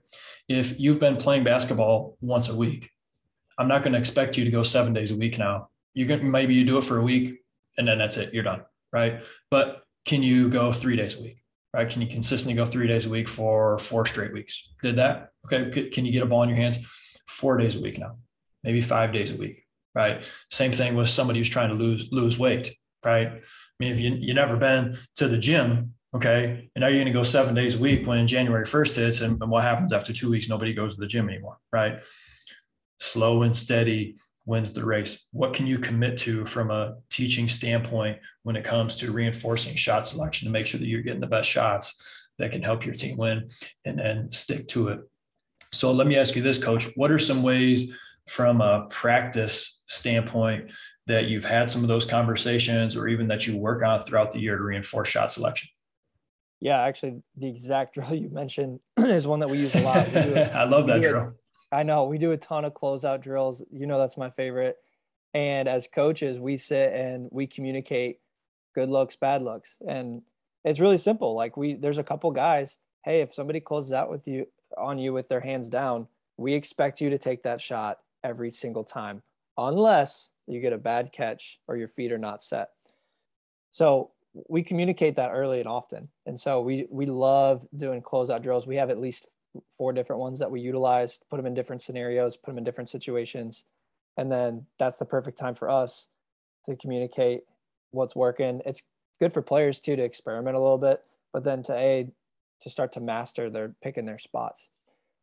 if 0.48 0.78
you've 0.78 1.00
been 1.00 1.16
playing 1.16 1.44
basketball 1.44 2.16
once 2.20 2.48
a 2.48 2.56
week 2.56 2.90
i'm 3.58 3.68
not 3.68 3.82
going 3.82 3.92
to 3.92 3.98
expect 3.98 4.36
you 4.36 4.44
to 4.44 4.50
go 4.50 4.62
seven 4.62 4.92
days 4.92 5.10
a 5.10 5.16
week 5.16 5.38
now 5.38 5.68
you 5.94 6.06
can 6.06 6.30
maybe 6.30 6.54
you 6.54 6.64
do 6.64 6.78
it 6.78 6.84
for 6.84 6.98
a 6.98 7.02
week 7.02 7.40
and 7.78 7.86
then 7.86 7.98
that's 7.98 8.16
it 8.16 8.32
you're 8.32 8.42
done 8.42 8.62
right 8.92 9.22
but 9.50 9.82
can 10.04 10.22
you 10.22 10.48
go 10.48 10.72
three 10.72 10.96
days 10.96 11.16
a 11.16 11.22
week 11.22 11.42
right? 11.72 11.88
Can 11.88 12.02
you 12.02 12.08
consistently 12.08 12.54
go 12.54 12.66
three 12.66 12.86
days 12.86 13.06
a 13.06 13.10
week 13.10 13.28
for 13.28 13.78
four 13.78 14.06
straight 14.06 14.32
weeks? 14.32 14.72
Did 14.82 14.96
that? 14.96 15.30
Okay. 15.46 15.90
Can 15.90 16.04
you 16.04 16.12
get 16.12 16.22
a 16.22 16.26
ball 16.26 16.42
in 16.42 16.48
your 16.48 16.58
hands 16.58 16.78
four 17.26 17.56
days 17.56 17.76
a 17.76 17.80
week 17.80 17.98
now? 17.98 18.16
Maybe 18.62 18.80
five 18.80 19.12
days 19.12 19.32
a 19.32 19.36
week, 19.36 19.64
right? 19.94 20.28
Same 20.50 20.72
thing 20.72 20.94
with 20.94 21.08
somebody 21.08 21.40
who's 21.40 21.48
trying 21.48 21.70
to 21.70 21.74
lose 21.74 22.08
lose 22.12 22.38
weight, 22.38 22.76
right? 23.04 23.28
I 23.28 23.40
mean, 23.80 23.92
if 23.92 24.00
you 24.00 24.10
you 24.12 24.34
never 24.34 24.56
been 24.56 24.96
to 25.16 25.28
the 25.28 25.38
gym, 25.38 25.94
okay, 26.14 26.70
and 26.74 26.82
now 26.82 26.88
you're 26.88 26.96
going 26.96 27.06
to 27.06 27.12
go 27.12 27.22
seven 27.22 27.54
days 27.54 27.76
a 27.76 27.78
week 27.78 28.06
when 28.06 28.26
January 28.26 28.66
first 28.66 28.96
hits, 28.96 29.20
and, 29.20 29.40
and 29.40 29.50
what 29.50 29.64
happens 29.64 29.92
after 29.92 30.12
two 30.12 30.30
weeks? 30.30 30.48
Nobody 30.48 30.74
goes 30.74 30.94
to 30.94 31.00
the 31.00 31.06
gym 31.06 31.28
anymore, 31.28 31.58
right? 31.72 32.02
Slow 33.00 33.42
and 33.42 33.56
steady 33.56 34.16
wins 34.44 34.72
the 34.72 34.84
race. 34.84 35.24
What 35.32 35.54
can 35.54 35.66
you 35.66 35.78
commit 35.78 36.18
to 36.18 36.44
from 36.44 36.70
a 36.70 36.96
teaching 37.10 37.48
standpoint 37.48 38.18
when 38.42 38.56
it 38.56 38.64
comes 38.64 38.96
to 38.96 39.12
reinforcing 39.12 39.76
shot 39.76 40.06
selection 40.06 40.46
to 40.46 40.52
make 40.52 40.66
sure 40.66 40.80
that 40.80 40.86
you're 40.86 41.02
getting 41.02 41.20
the 41.20 41.26
best 41.26 41.48
shots 41.48 42.28
that 42.38 42.52
can 42.52 42.62
help 42.62 42.84
your 42.84 42.94
team 42.94 43.16
win 43.16 43.48
and 43.84 43.98
then 43.98 44.30
stick 44.30 44.66
to 44.68 44.88
it? 44.88 45.00
So 45.72 45.92
let 45.92 46.06
me 46.06 46.16
ask 46.16 46.36
you 46.36 46.42
this, 46.42 46.62
coach. 46.62 46.88
What 46.96 47.10
are 47.10 47.18
some 47.18 47.42
ways 47.42 47.96
from 48.28 48.60
a 48.60 48.86
practice 48.90 49.82
standpoint 49.86 50.70
that 51.06 51.26
you've 51.26 51.44
had 51.44 51.70
some 51.70 51.82
of 51.82 51.88
those 51.88 52.04
conversations 52.04 52.96
or 52.96 53.08
even 53.08 53.28
that 53.28 53.46
you 53.46 53.56
work 53.56 53.82
on 53.82 54.02
throughout 54.02 54.32
the 54.32 54.40
year 54.40 54.56
to 54.56 54.62
reinforce 54.62 55.08
shot 55.08 55.32
selection? 55.32 55.68
Yeah, 56.62 56.80
actually, 56.80 57.20
the 57.36 57.48
exact 57.48 57.94
drill 57.94 58.14
you 58.14 58.30
mentioned 58.30 58.80
is 58.96 59.26
one 59.26 59.40
that 59.40 59.50
we 59.50 59.58
use 59.58 59.74
a 59.74 59.82
lot. 59.82 59.96
I 60.16 60.64
love 60.64 60.86
that 60.86 61.02
drill. 61.02 61.34
I 61.72 61.82
know 61.82 62.04
we 62.04 62.18
do 62.18 62.32
a 62.32 62.36
ton 62.36 62.64
of 62.64 62.74
closeout 62.74 63.22
drills. 63.22 63.62
You 63.70 63.86
know, 63.86 63.98
that's 63.98 64.16
my 64.16 64.30
favorite. 64.30 64.76
And 65.34 65.66
as 65.66 65.88
coaches, 65.88 66.38
we 66.38 66.56
sit 66.56 66.92
and 66.92 67.28
we 67.32 67.46
communicate 67.46 68.20
good 68.74 68.90
looks, 68.90 69.16
bad 69.16 69.42
looks. 69.42 69.78
And 69.88 70.22
it's 70.64 70.78
really 70.78 70.98
simple. 70.98 71.34
Like 71.34 71.56
we, 71.56 71.74
there's 71.74 71.98
a 71.98 72.04
couple 72.04 72.30
guys, 72.30 72.78
Hey, 73.04 73.20
if 73.20 73.34
somebody 73.34 73.58
closes 73.58 73.92
out 73.92 74.10
with 74.10 74.28
you 74.28 74.46
on 74.78 74.98
you 74.98 75.12
with 75.12 75.28
their 75.28 75.40
hands 75.40 75.68
down, 75.68 76.06
we 76.36 76.54
expect 76.54 77.00
you 77.00 77.10
to 77.10 77.18
take 77.18 77.42
that 77.42 77.60
shot 77.60 77.98
every 78.22 78.50
single 78.50 78.84
time, 78.84 79.22
unless 79.58 80.30
you 80.46 80.60
get 80.60 80.72
a 80.72 80.78
bad 80.78 81.10
catch 81.10 81.58
or 81.66 81.76
your 81.76 81.88
feet 81.88 82.12
are 82.12 82.18
not 82.18 82.44
set. 82.44 82.68
So 83.72 84.12
we 84.48 84.62
communicate 84.62 85.16
that 85.16 85.32
early 85.32 85.58
and 85.58 85.68
often. 85.68 86.08
And 86.26 86.38
so 86.38 86.60
we, 86.60 86.86
we 86.90 87.06
love 87.06 87.66
doing 87.76 88.02
closeout 88.02 88.42
drills. 88.42 88.66
We 88.66 88.76
have 88.76 88.90
at 88.90 88.98
least 88.98 89.28
four 89.76 89.92
different 89.92 90.20
ones 90.20 90.38
that 90.38 90.50
we 90.50 90.60
utilize, 90.60 91.20
put 91.30 91.36
them 91.36 91.46
in 91.46 91.54
different 91.54 91.82
scenarios, 91.82 92.36
put 92.36 92.52
them 92.52 92.58
in 92.58 92.64
different 92.64 92.88
situations. 92.88 93.64
And 94.16 94.30
then 94.30 94.66
that's 94.78 94.96
the 94.96 95.04
perfect 95.04 95.38
time 95.38 95.54
for 95.54 95.68
us 95.68 96.08
to 96.64 96.76
communicate 96.76 97.42
what's 97.90 98.16
working. 98.16 98.62
It's 98.64 98.82
good 99.20 99.32
for 99.32 99.42
players 99.42 99.80
too 99.80 99.96
to 99.96 100.02
experiment 100.02 100.56
a 100.56 100.60
little 100.60 100.78
bit, 100.78 101.02
but 101.32 101.44
then 101.44 101.62
to 101.64 101.76
aid 101.76 102.12
to 102.60 102.70
start 102.70 102.92
to 102.92 103.00
master 103.00 103.50
their 103.50 103.74
picking 103.82 104.04
their 104.04 104.18
spots. 104.18 104.68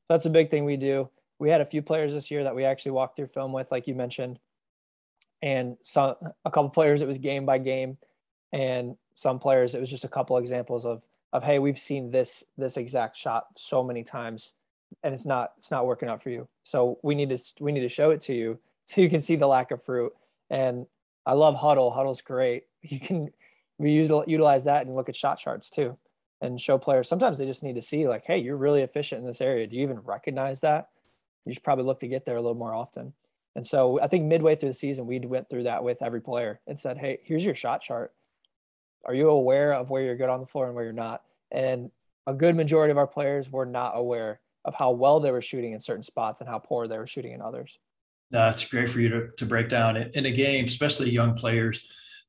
So 0.08 0.14
that's 0.14 0.26
a 0.26 0.30
big 0.30 0.52
thing 0.52 0.66
we 0.66 0.78
do. 0.78 1.10
We 1.40 1.50
had 1.50 1.62
a 1.62 1.66
few 1.66 1.82
players 1.82 2.14
this 2.14 2.30
year 2.30 2.44
that 2.44 2.56
we 2.56 2.66
actually 2.66 2.92
walked 2.92 3.16
through 3.16 3.28
film 3.28 3.54
with, 3.54 3.72
like 3.72 3.88
you 3.88 3.96
mentioned, 3.96 4.40
and 5.42 5.78
saw 5.82 6.16
a 6.44 6.52
couple 6.52 6.70
players 6.70 7.02
it 7.02 7.08
was 7.08 7.18
game 7.18 7.46
by 7.46 7.58
game, 7.58 7.98
and 8.52 8.96
some 9.14 9.40
players 9.40 9.76
it 9.76 9.80
was 9.80 9.90
just 9.90 10.06
a 10.06 10.10
couple 10.10 10.38
examples 10.38 10.86
of 10.86 11.04
of 11.34 11.44
hey 11.44 11.60
we've 11.60 11.78
seen 11.78 12.10
this 12.10 12.44
this 12.58 12.78
exact 12.78 13.16
shot 13.16 13.48
so 13.56 13.84
many 13.84 14.04
times 14.04 14.54
and 15.04 15.14
it's 15.14 15.26
not 15.26 15.54
it's 15.58 15.72
not 15.72 15.86
working 15.86 16.10
out 16.10 16.22
for 16.22 16.30
you. 16.30 16.48
So 16.64 17.00
we 17.04 17.16
need 17.16 17.30
to 17.30 17.38
we 17.60 17.72
need 17.72 17.82
to 17.82 17.90
show 17.90 18.12
it 18.12 18.22
to 18.22 18.34
you 18.34 18.60
so 18.86 19.02
you 19.02 19.10
can 19.10 19.22
see 19.22 19.36
the 19.36 19.48
lack 19.48 19.72
of 19.72 19.84
fruit. 19.84 20.14
And 20.50 20.88
i 21.26 21.34
love 21.34 21.56
Hudl. 21.56 21.96
Hudl's 21.96 22.22
great. 22.22 22.64
You 22.82 23.00
can 23.00 23.30
we 23.78 23.92
use 23.92 24.10
utilize 24.28 24.64
that 24.66 24.86
and 24.86 24.96
look 24.96 25.10
at 25.10 25.16
shot 25.16 25.38
charts 25.38 25.70
too 25.70 25.98
and 26.42 26.60
show 26.60 26.78
players. 26.78 27.10
Sometimes 27.10 27.38
they 27.38 27.46
just 27.46 27.64
need 27.64 27.76
to 27.76 27.82
see 27.82 28.08
like 28.08 28.24
hey 28.26 28.38
you're 28.38 28.58
really 28.58 28.82
efficient 28.82 29.20
in 29.20 29.28
this 29.28 29.42
area. 29.42 29.68
Do 29.68 29.76
you 29.76 29.84
even 29.84 30.00
recognize 30.00 30.62
that? 30.62 30.90
You 31.46 31.54
should 31.54 31.64
probably 31.64 31.86
look 31.86 32.00
to 32.00 32.08
get 32.08 32.26
there 32.26 32.38
a 32.38 32.42
little 32.42 32.58
more 32.58 32.74
often. 32.74 33.14
And 33.56 33.68
so 33.68 34.00
i 34.02 34.08
think 34.08 34.26
midway 34.26 34.56
through 34.56 34.70
the 34.70 34.74
season 34.74 35.06
we 35.06 35.20
went 35.20 35.50
through 35.50 35.64
that 35.64 35.84
with 35.84 36.02
every 36.02 36.22
player 36.22 36.62
and 36.68 36.80
said 36.80 36.98
hey 36.98 37.20
here's 37.24 37.44
your 37.44 37.56
shot 37.56 37.82
chart 37.82 38.14
are 39.06 39.14
you 39.14 39.30
aware 39.30 39.74
of 39.74 39.90
where 39.90 40.02
you're 40.02 40.16
good 40.16 40.30
on 40.30 40.40
the 40.40 40.46
floor 40.46 40.68
and 40.68 40.76
where 40.76 40.84
you're 40.84 40.94
not? 40.94 41.22
And 41.52 41.92
a 42.28 42.34
good 42.34 42.56
majority 42.56 42.92
of 42.92 42.98
our 42.98 43.08
players 43.08 43.52
were 43.52 43.66
not 43.66 43.94
aware 43.96 44.40
of 44.66 44.76
how 44.76 44.92
well 44.92 45.20
they 45.20 45.32
were 45.32 45.42
shooting 45.42 45.74
in 45.74 45.80
certain 45.80 46.04
spots 46.04 46.42
and 46.42 46.50
how 46.50 46.60
poor 46.60 46.88
they 46.88 46.98
were 46.98 47.08
shooting 47.08 47.32
in 47.32 47.42
others. 47.42 47.78
That's 48.32 48.66
great 48.66 48.90
for 48.90 49.00
you 49.00 49.10
to, 49.10 49.28
to 49.38 49.46
break 49.46 49.70
down 49.70 49.98
in 49.98 50.26
a 50.26 50.32
game, 50.32 50.66
especially 50.66 51.10
young 51.10 51.34
players. 51.34 51.82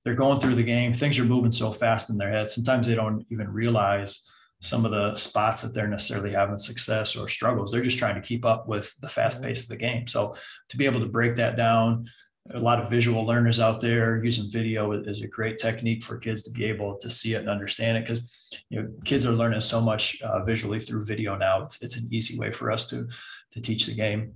They're 0.04 0.14
going 0.14 0.40
through 0.40 0.54
the 0.54 0.62
game. 0.62 0.94
Things 0.94 1.18
are 1.18 1.24
moving 1.24 1.50
so 1.50 1.72
fast 1.72 2.08
in 2.08 2.16
their 2.16 2.30
head. 2.30 2.48
Sometimes 2.48 2.86
they 2.86 2.94
don't 2.94 3.26
even 3.30 3.52
realize 3.52 4.26
some 4.60 4.84
of 4.84 4.90
the 4.90 5.16
spots 5.16 5.62
that 5.62 5.74
they're 5.74 5.88
necessarily 5.88 6.32
having 6.32 6.56
success 6.56 7.16
or 7.16 7.28
struggles. 7.28 7.70
They're 7.70 7.82
just 7.82 7.98
trying 7.98 8.14
to 8.14 8.26
keep 8.26 8.44
up 8.44 8.68
with 8.68 8.94
the 9.00 9.08
fast 9.08 9.42
pace 9.42 9.62
of 9.62 9.68
the 9.68 9.76
game. 9.76 10.06
So 10.06 10.36
to 10.68 10.76
be 10.76 10.86
able 10.86 11.00
to 11.00 11.06
break 11.06 11.36
that 11.36 11.56
down, 11.56 12.06
a 12.52 12.58
lot 12.58 12.80
of 12.80 12.90
visual 12.90 13.24
learners 13.24 13.60
out 13.60 13.80
there 13.80 14.24
using 14.24 14.50
video 14.50 14.92
is 14.92 15.20
a 15.20 15.28
great 15.28 15.58
technique 15.58 16.02
for 16.02 16.16
kids 16.16 16.42
to 16.42 16.50
be 16.50 16.64
able 16.64 16.96
to 16.96 17.10
see 17.10 17.34
it 17.34 17.40
and 17.40 17.50
understand 17.50 17.98
it 17.98 18.06
because 18.06 18.48
you 18.70 18.80
know 18.80 18.88
kids 19.04 19.26
are 19.26 19.32
learning 19.32 19.60
so 19.60 19.80
much 19.80 20.20
uh, 20.22 20.42
visually 20.44 20.80
through 20.80 21.04
video 21.04 21.36
now. 21.36 21.62
It's, 21.62 21.82
it's 21.82 21.96
an 21.96 22.08
easy 22.10 22.38
way 22.38 22.50
for 22.50 22.70
us 22.70 22.86
to 22.90 23.08
to 23.52 23.60
teach 23.60 23.86
the 23.86 23.94
game. 23.94 24.34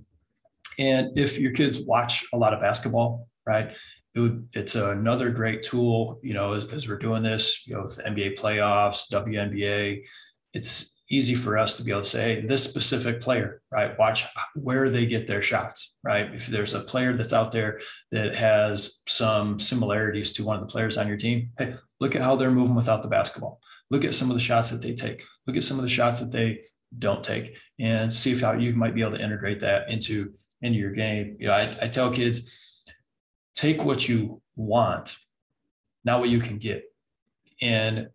And 0.77 1.17
if 1.17 1.39
your 1.39 1.51
kids 1.51 1.79
watch 1.79 2.25
a 2.33 2.37
lot 2.37 2.53
of 2.53 2.61
basketball 2.61 3.27
right 3.45 3.77
it 4.15 4.19
would, 4.19 4.47
it's 4.53 4.75
another 4.75 5.29
great 5.29 5.63
tool 5.63 6.19
you 6.23 6.33
know 6.33 6.53
as, 6.53 6.65
as 6.65 6.87
we're 6.87 6.97
doing 6.97 7.23
this 7.23 7.65
you 7.67 7.75
know 7.75 7.83
nba 7.83 8.37
playoffs 8.37 9.09
WNBA 9.11 10.05
it's 10.53 10.94
easy 11.09 11.35
for 11.35 11.57
us 11.57 11.75
to 11.75 11.83
be 11.83 11.91
able 11.91 12.01
to 12.01 12.09
say 12.09 12.35
hey, 12.35 12.41
this 12.41 12.63
specific 12.63 13.21
player, 13.21 13.61
right? 13.71 13.97
Watch 13.97 14.25
where 14.55 14.89
they 14.89 15.05
get 15.05 15.27
their 15.27 15.41
shots, 15.41 15.93
right? 16.03 16.33
If 16.33 16.47
there's 16.47 16.73
a 16.73 16.79
player 16.79 17.13
that's 17.13 17.33
out 17.33 17.51
there 17.51 17.79
that 18.11 18.35
has 18.35 19.01
some 19.07 19.59
similarities 19.59 20.33
to 20.33 20.43
one 20.43 20.55
of 20.55 20.61
the 20.61 20.71
players 20.71 20.97
on 20.97 21.07
your 21.07 21.17
team, 21.17 21.51
hey, 21.57 21.75
look 21.99 22.15
at 22.15 22.21
how 22.21 22.35
they're 22.35 22.51
moving 22.51 22.75
without 22.75 23.01
the 23.01 23.07
basketball. 23.07 23.59
Look 23.91 24.03
at 24.03 24.15
some 24.15 24.31
of 24.31 24.35
the 24.35 24.41
shots 24.41 24.71
that 24.71 24.81
they 24.81 24.93
take. 24.93 25.23
Look 25.45 25.57
at 25.57 25.63
some 25.63 25.77
of 25.77 25.83
the 25.83 25.89
shots 25.89 26.19
that 26.19 26.31
they 26.31 26.61
don't 26.97 27.23
take, 27.23 27.57
and 27.79 28.11
see 28.11 28.31
if 28.31 28.41
how 28.41 28.53
you 28.53 28.73
might 28.73 28.95
be 28.95 29.01
able 29.01 29.17
to 29.17 29.23
integrate 29.23 29.59
that 29.59 29.89
into 29.89 30.33
into 30.61 30.79
your 30.79 30.91
game. 30.91 31.37
You 31.39 31.47
know, 31.47 31.53
I, 31.53 31.77
I 31.81 31.87
tell 31.87 32.09
kids, 32.11 32.83
take 33.53 33.83
what 33.83 34.07
you 34.07 34.41
want, 34.55 35.17
not 36.03 36.19
what 36.19 36.29
you 36.29 36.39
can 36.39 36.57
get. 36.57 36.83
And 37.61 38.09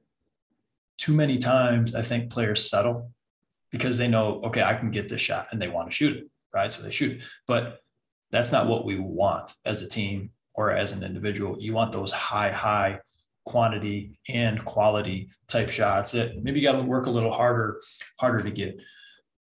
too 1.01 1.15
many 1.15 1.39
times 1.39 1.95
I 1.95 2.03
think 2.03 2.31
players 2.31 2.71
settle 2.71 3.11
because 3.71 3.97
they 3.97 4.07
know, 4.07 4.41
okay, 4.45 4.63
I 4.63 4.75
can 4.75 4.91
get 4.91 5.09
this 5.09 5.23
shot 5.23 5.49
and 5.51 5.61
they 5.61 5.69
want 5.69 5.89
to 5.89 5.95
shoot 5.95 6.17
it, 6.17 6.31
right? 6.55 6.71
So 6.71 6.83
they 6.83 6.91
shoot. 6.91 7.23
But 7.47 7.81
that's 8.31 8.53
not 8.53 8.69
what 8.69 8.85
we 8.85 8.99
want 8.99 9.55
as 9.65 9.83
a 9.83 9.89
team 9.89 10.31
or 10.55 10.73
as 10.73 10.93
an 10.93 11.03
individual. 11.03 11.57
You 11.59 11.73
want 11.73 11.93
those 11.93 12.13
high, 12.13 12.53
high 12.53 13.01
quantity 13.47 14.19
and 14.29 14.63
quality 14.65 15.31
type 15.49 15.71
shots 15.71 16.13
that 16.13 16.43
maybe 16.45 16.61
you 16.61 16.67
got 16.67 16.77
to 16.77 16.83
work 16.83 17.07
a 17.07 17.11
little 17.11 17.33
harder, 17.33 17.81
harder 18.19 18.43
to 18.43 18.51
get. 18.51 18.77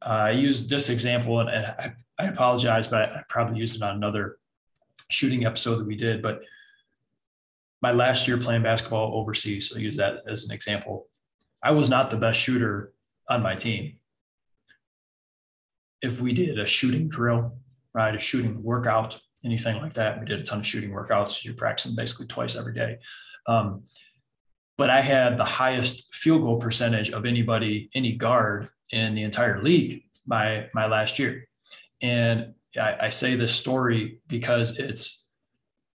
Uh, 0.02 0.30
I 0.30 0.32
used 0.32 0.70
this 0.70 0.90
example 0.90 1.42
and, 1.42 1.50
and 1.50 1.66
I, 1.66 1.94
I 2.18 2.28
apologize, 2.28 2.88
but 2.88 3.12
I, 3.12 3.16
I 3.20 3.24
probably 3.28 3.60
used 3.60 3.76
it 3.76 3.82
on 3.82 3.98
another 3.98 4.38
shooting 5.10 5.46
episode 5.46 5.76
that 5.80 5.88
we 5.88 5.98
did. 5.98 6.22
But 6.22 6.42
my 7.82 7.92
last 7.92 8.30
year 8.30 8.38
playing 8.38 8.64
basketball 8.64 9.18
overseas, 9.20 9.70
so 9.70 9.76
I 9.76 9.80
use 9.80 9.98
that 9.98 10.24
as 10.26 10.46
an 10.46 10.52
example. 10.52 11.08
I 11.62 11.72
was 11.72 11.90
not 11.90 12.10
the 12.10 12.18
best 12.18 12.40
shooter 12.40 12.94
on 13.30 13.44
my 13.44 13.56
team. 13.56 13.96
If 16.02 16.22
we 16.22 16.34
did 16.34 16.58
a 16.60 16.66
shooting 16.66 17.10
drill, 17.10 17.58
right? 17.94 18.16
A 18.16 18.20
shooting 18.20 18.64
workout, 18.64 19.20
anything 19.44 19.82
like 19.82 19.94
that. 19.94 20.20
We 20.20 20.26
did 20.26 20.40
a 20.40 20.44
ton 20.44 20.60
of 20.60 20.66
shooting 20.66 20.92
workouts. 20.92 21.44
You're 21.44 21.56
practicing 21.56 21.96
basically 21.96 22.28
twice 22.28 22.56
every 22.56 22.74
day. 22.74 23.00
Um, 23.48 23.84
but 24.78 24.90
I 24.90 25.02
had 25.02 25.38
the 25.38 25.46
highest 25.46 26.14
field 26.14 26.42
goal 26.42 26.58
percentage 26.58 27.12
of 27.12 27.26
anybody, 27.26 27.90
any 27.94 28.14
guard 28.14 28.70
in 28.92 29.14
the 29.14 29.24
entire 29.24 29.62
league 29.62 30.04
my 30.26 30.68
my 30.74 30.86
last 30.88 31.20
year. 31.20 31.48
And 32.02 32.54
I, 32.80 32.96
I 33.02 33.10
say 33.10 33.36
this 33.36 33.54
story 33.54 34.22
because 34.28 34.80
it's 34.80 35.28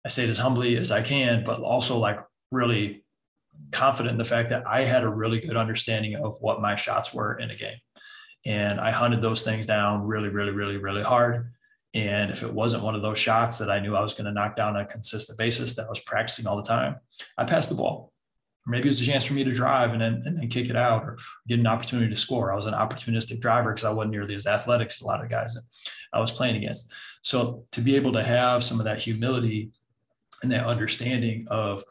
I 0.04 0.10
say 0.10 0.24
it 0.24 0.30
as 0.30 0.38
humbly 0.38 0.76
as 0.76 0.90
I 0.90 1.00
can, 1.00 1.44
but 1.44 1.60
also 1.60 1.96
like 1.96 2.20
really 2.50 3.03
confident 3.74 4.12
in 4.12 4.18
the 4.18 4.24
fact 4.24 4.48
that 4.50 4.66
I 4.66 4.84
had 4.84 5.04
a 5.04 5.08
really 5.08 5.40
good 5.40 5.56
understanding 5.56 6.16
of 6.16 6.36
what 6.40 6.62
my 6.62 6.76
shots 6.76 7.12
were 7.12 7.38
in 7.38 7.50
a 7.50 7.56
game. 7.56 7.76
And 8.46 8.80
I 8.80 8.90
hunted 8.90 9.20
those 9.20 9.42
things 9.42 9.66
down 9.66 10.06
really, 10.06 10.28
really, 10.28 10.52
really, 10.52 10.76
really 10.76 11.02
hard. 11.02 11.52
And 11.94 12.30
if 12.30 12.42
it 12.42 12.52
wasn't 12.52 12.82
one 12.82 12.94
of 12.94 13.02
those 13.02 13.18
shots 13.18 13.58
that 13.58 13.70
I 13.70 13.78
knew 13.78 13.94
I 13.94 14.00
was 14.00 14.14
going 14.14 14.24
to 14.26 14.32
knock 14.32 14.56
down 14.56 14.76
on 14.76 14.82
a 14.82 14.86
consistent 14.86 15.38
basis 15.38 15.74
that 15.74 15.86
I 15.86 15.88
was 15.88 16.00
practicing 16.00 16.46
all 16.46 16.56
the 16.56 16.62
time, 16.62 16.96
I 17.38 17.44
passed 17.44 17.68
the 17.68 17.76
ball. 17.76 18.12
Maybe 18.66 18.88
it 18.88 18.90
was 18.90 19.00
a 19.00 19.04
chance 19.04 19.24
for 19.26 19.34
me 19.34 19.44
to 19.44 19.52
drive 19.52 19.92
and 19.92 20.00
then, 20.00 20.22
and 20.24 20.38
then 20.38 20.48
kick 20.48 20.70
it 20.70 20.76
out 20.76 21.04
or 21.04 21.18
get 21.46 21.60
an 21.60 21.66
opportunity 21.66 22.08
to 22.08 22.20
score. 22.20 22.50
I 22.50 22.56
was 22.56 22.66
an 22.66 22.74
opportunistic 22.74 23.40
driver 23.40 23.72
because 23.72 23.84
I 23.84 23.90
wasn't 23.90 24.12
nearly 24.12 24.34
as 24.34 24.46
athletic 24.46 24.88
as 24.88 25.02
a 25.02 25.06
lot 25.06 25.22
of 25.22 25.28
guys 25.28 25.54
that 25.54 25.62
I 26.12 26.20
was 26.20 26.32
playing 26.32 26.56
against. 26.56 26.90
So 27.22 27.64
to 27.72 27.80
be 27.80 27.94
able 27.96 28.12
to 28.12 28.22
have 28.22 28.64
some 28.64 28.80
of 28.80 28.84
that 28.84 29.00
humility 29.00 29.70
and 30.42 30.50
that 30.50 30.66
understanding 30.66 31.46
of 31.48 31.84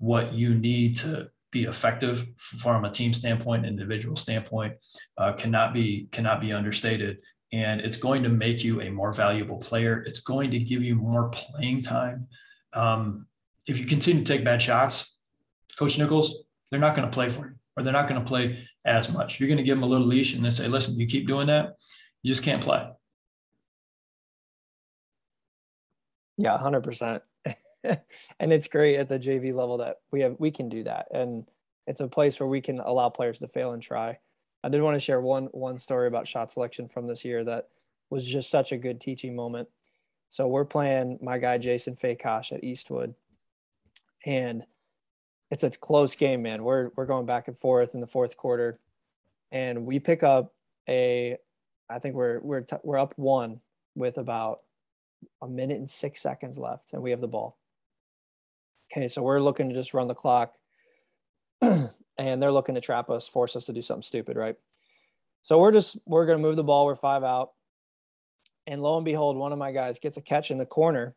what 0.00 0.32
you 0.32 0.54
need 0.54 0.96
to 0.96 1.30
be 1.52 1.64
effective 1.64 2.26
from 2.36 2.84
a 2.84 2.90
team 2.90 3.12
standpoint, 3.12 3.66
individual 3.66 4.16
standpoint, 4.16 4.74
uh, 5.18 5.32
cannot 5.34 5.74
be 5.74 6.08
cannot 6.10 6.40
be 6.40 6.52
understated. 6.52 7.18
And 7.52 7.80
it's 7.80 7.96
going 7.96 8.22
to 8.22 8.28
make 8.28 8.64
you 8.64 8.80
a 8.80 8.90
more 8.90 9.12
valuable 9.12 9.58
player. 9.58 10.02
It's 10.06 10.20
going 10.20 10.52
to 10.52 10.58
give 10.58 10.82
you 10.82 10.94
more 10.94 11.28
playing 11.28 11.82
time. 11.82 12.28
Um, 12.72 13.26
if 13.66 13.78
you 13.78 13.86
continue 13.86 14.24
to 14.24 14.32
take 14.32 14.44
bad 14.44 14.62
shots, 14.62 15.16
Coach 15.76 15.98
Nichols, 15.98 16.44
they're 16.70 16.80
not 16.80 16.96
going 16.96 17.08
to 17.08 17.12
play 17.12 17.28
for 17.28 17.48
you, 17.48 17.54
or 17.76 17.82
they're 17.82 17.92
not 17.92 18.08
going 18.08 18.20
to 18.20 18.26
play 18.26 18.66
as 18.86 19.12
much. 19.12 19.38
You're 19.38 19.48
going 19.48 19.58
to 19.58 19.64
give 19.64 19.76
them 19.76 19.82
a 19.82 19.86
little 19.86 20.06
leash 20.06 20.34
and 20.34 20.42
then 20.42 20.52
say, 20.52 20.66
"Listen, 20.66 20.98
you 20.98 21.06
keep 21.06 21.26
doing 21.26 21.48
that, 21.48 21.74
you 22.22 22.30
just 22.30 22.44
can't 22.44 22.62
play." 22.62 22.88
Yeah, 26.38 26.56
hundred 26.56 26.84
percent. 26.84 27.22
and 28.40 28.52
it's 28.52 28.68
great 28.68 28.96
at 28.96 29.08
the 29.08 29.18
JV 29.18 29.54
level 29.54 29.78
that 29.78 29.98
we 30.10 30.20
have 30.20 30.36
we 30.38 30.50
can 30.50 30.68
do 30.68 30.84
that, 30.84 31.08
and 31.12 31.46
it's 31.86 32.00
a 32.00 32.08
place 32.08 32.38
where 32.38 32.48
we 32.48 32.60
can 32.60 32.80
allow 32.80 33.08
players 33.08 33.38
to 33.38 33.48
fail 33.48 33.72
and 33.72 33.82
try. 33.82 34.18
I 34.62 34.68
did 34.68 34.82
want 34.82 34.96
to 34.96 35.00
share 35.00 35.20
one 35.20 35.46
one 35.46 35.78
story 35.78 36.06
about 36.06 36.28
shot 36.28 36.52
selection 36.52 36.88
from 36.88 37.06
this 37.06 37.24
year 37.24 37.44
that 37.44 37.68
was 38.10 38.26
just 38.26 38.50
such 38.50 38.72
a 38.72 38.76
good 38.76 39.00
teaching 39.00 39.34
moment. 39.34 39.68
So 40.28 40.46
we're 40.46 40.64
playing 40.64 41.18
my 41.22 41.38
guy 41.38 41.58
Jason 41.58 41.96
Fakosh 41.96 42.52
at 42.52 42.62
Eastwood, 42.62 43.14
and 44.24 44.64
it's 45.50 45.64
a 45.64 45.70
close 45.70 46.14
game, 46.14 46.42
man. 46.42 46.62
We're 46.62 46.90
we're 46.96 47.06
going 47.06 47.26
back 47.26 47.48
and 47.48 47.58
forth 47.58 47.94
in 47.94 48.00
the 48.00 48.06
fourth 48.06 48.36
quarter, 48.36 48.78
and 49.50 49.86
we 49.86 49.98
pick 49.98 50.22
up 50.22 50.54
a, 50.88 51.36
I 51.88 51.98
think 51.98 52.14
we're 52.14 52.40
we're 52.40 52.60
t- 52.60 52.76
we're 52.82 52.98
up 52.98 53.14
one 53.16 53.60
with 53.94 54.18
about 54.18 54.60
a 55.42 55.48
minute 55.48 55.78
and 55.78 55.90
six 55.90 56.22
seconds 56.22 56.58
left, 56.58 56.92
and 56.92 57.02
we 57.02 57.10
have 57.10 57.20
the 57.20 57.28
ball. 57.28 57.56
Okay, 58.92 59.06
so 59.06 59.22
we're 59.22 59.40
looking 59.40 59.68
to 59.68 59.74
just 59.74 59.94
run 59.94 60.08
the 60.08 60.14
clock, 60.14 60.54
and 61.62 62.42
they're 62.42 62.50
looking 62.50 62.74
to 62.74 62.80
trap 62.80 63.08
us, 63.08 63.28
force 63.28 63.54
us 63.54 63.66
to 63.66 63.72
do 63.72 63.82
something 63.82 64.02
stupid, 64.02 64.36
right? 64.36 64.56
So 65.42 65.58
we're 65.58 65.72
just 65.72 65.96
we're 66.06 66.26
gonna 66.26 66.38
move 66.38 66.56
the 66.56 66.64
ball. 66.64 66.86
We're 66.86 66.96
five 66.96 67.22
out, 67.22 67.52
and 68.66 68.82
lo 68.82 68.96
and 68.96 69.04
behold, 69.04 69.36
one 69.36 69.52
of 69.52 69.58
my 69.58 69.70
guys 69.72 69.98
gets 69.98 70.16
a 70.16 70.22
catch 70.22 70.50
in 70.50 70.58
the 70.58 70.66
corner. 70.66 71.14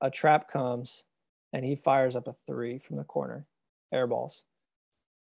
A 0.00 0.10
trap 0.10 0.48
comes, 0.48 1.04
and 1.52 1.64
he 1.64 1.74
fires 1.74 2.16
up 2.16 2.28
a 2.28 2.34
three 2.46 2.78
from 2.78 2.96
the 2.96 3.04
corner, 3.04 3.46
air 3.92 4.06
balls. 4.06 4.44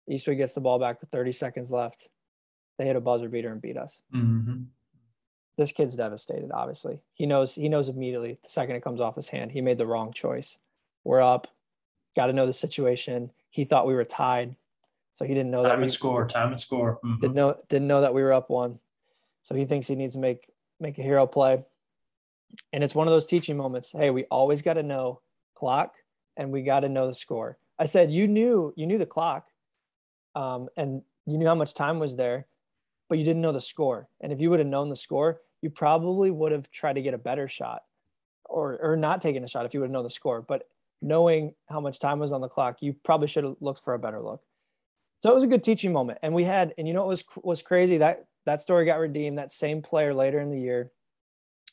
Eastwood 0.10 0.38
gets 0.38 0.54
the 0.54 0.62
ball 0.62 0.80
back 0.80 1.00
with 1.00 1.10
30 1.12 1.32
seconds 1.32 1.72
left. 1.72 2.10
They 2.78 2.86
hit 2.86 2.96
a 2.96 3.02
buzzer 3.02 3.30
beater 3.30 3.52
and 3.52 3.62
beat 3.62 3.78
us. 3.78 4.02
Mm-hmm. 4.14 4.64
This 5.58 5.72
kid's 5.72 5.96
devastated. 5.96 6.52
Obviously, 6.52 7.02
he 7.14 7.26
knows. 7.26 7.54
He 7.54 7.70
knows 7.70 7.90
immediately 7.90 8.40
the 8.42 8.50
second 8.50 8.78
it 8.78 8.84
comes 8.84 9.02
off 9.02 9.16
his 9.16 9.30
hand. 9.30 9.52
He 9.52 9.62
made 9.62 9.78
the 9.78 9.86
wrong 9.86 10.14
choice. 10.14 10.58
We're 11.04 11.22
up 11.22 11.48
got 12.16 12.28
to 12.28 12.34
know 12.34 12.46
the 12.46 12.54
situation. 12.54 13.32
He 13.50 13.66
thought 13.66 13.88
we 13.88 13.94
were 13.94 14.06
tied, 14.06 14.56
so 15.14 15.26
he 15.26 15.34
didn't 15.34 15.52
know 15.52 15.64
time 15.64 15.70
that 15.70 15.78
we 15.78 15.84
and 15.84 15.92
score, 15.92 16.28
time 16.28 16.50
and 16.50 16.60
score. 16.60 17.00
Mm-hmm. 17.04 17.20
Didn't 17.20 17.36
know 17.36 17.58
didn't 17.70 17.88
know 17.88 18.02
that 18.02 18.14
we 18.14 18.24
were 18.24 18.34
up 18.34 18.50
one, 18.50 18.80
so 19.44 19.56
he 19.56 19.66
thinks 19.66 19.88
he 19.88 19.96
needs 19.96 20.14
to 20.14 20.20
make 20.20 20.50
make 20.80 20.98
a 20.98 21.04
hero 21.04 21.26
play. 21.28 21.64
And 22.72 22.84
it's 22.84 22.94
one 22.94 23.08
of 23.08 23.12
those 23.12 23.26
teaching 23.26 23.58
moments. 23.58 23.92
Hey, 23.92 24.10
we 24.10 24.26
always 24.26 24.62
got 24.62 24.74
to 24.74 24.84
know 24.84 25.22
clock, 25.56 25.96
and 26.38 26.52
we 26.52 26.62
got 26.62 26.82
to 26.82 26.90
know 26.90 27.08
the 27.08 27.14
score. 27.14 27.58
I 27.80 27.86
said 27.86 28.12
you 28.12 28.28
knew 28.28 28.74
you 28.76 28.86
knew 28.86 28.98
the 28.98 29.06
clock, 29.06 29.48
um, 30.36 30.70
and 30.78 31.02
you 31.26 31.38
knew 31.38 31.48
how 31.48 31.56
much 31.56 31.74
time 31.74 32.00
was 32.00 32.16
there, 32.16 32.48
but 33.10 33.18
you 33.18 33.24
didn't 33.24 33.42
know 33.42 33.52
the 33.52 33.62
score. 33.62 34.08
And 34.22 34.32
if 34.32 34.40
you 34.40 34.50
would 34.50 34.60
have 34.60 34.68
known 34.68 34.90
the 34.90 34.96
score, 34.96 35.42
you 35.62 35.70
probably 35.70 36.32
would 36.32 36.52
have 36.52 36.70
tried 36.72 36.94
to 36.94 37.02
get 37.02 37.14
a 37.14 37.18
better 37.20 37.48
shot, 37.48 37.84
or 38.46 38.78
or 38.82 38.96
not 38.96 39.22
taken 39.22 39.44
a 39.44 39.48
shot 39.48 39.66
if 39.66 39.74
you 39.74 39.80
would 39.80 39.88
have 39.88 39.94
known 39.94 40.04
the 40.04 40.10
score. 40.10 40.42
But 40.42 40.68
knowing 41.04 41.54
how 41.70 41.82
much 41.82 42.00
time 42.00 42.18
was 42.18 42.32
on 42.32 42.42
the 42.42 42.48
clock, 42.48 42.78
you 42.82 42.94
probably 43.04 43.28
should 43.28 43.44
have 43.44 43.58
looked 43.60 43.84
for 43.84 43.94
a 43.94 44.00
better 44.00 44.22
look. 44.22 44.42
So 45.20 45.30
it 45.30 45.36
was 45.36 45.44
a 45.44 45.48
good 45.48 45.64
teaching 45.64 45.94
moment. 45.94 46.20
And 46.24 46.34
we 46.34 46.46
had, 46.46 46.74
and 46.78 46.88
you 46.88 46.94
know, 46.94 47.02
what 47.02 47.10
was, 47.10 47.24
was 47.44 47.62
crazy 47.62 47.98
that 47.98 48.26
that 48.46 48.62
story 48.62 48.86
got 48.86 49.00
redeemed. 49.00 49.38
That 49.38 49.52
same 49.52 49.82
player 49.82 50.14
later 50.14 50.40
in 50.40 50.50
the 50.50 50.60
year, 50.60 50.92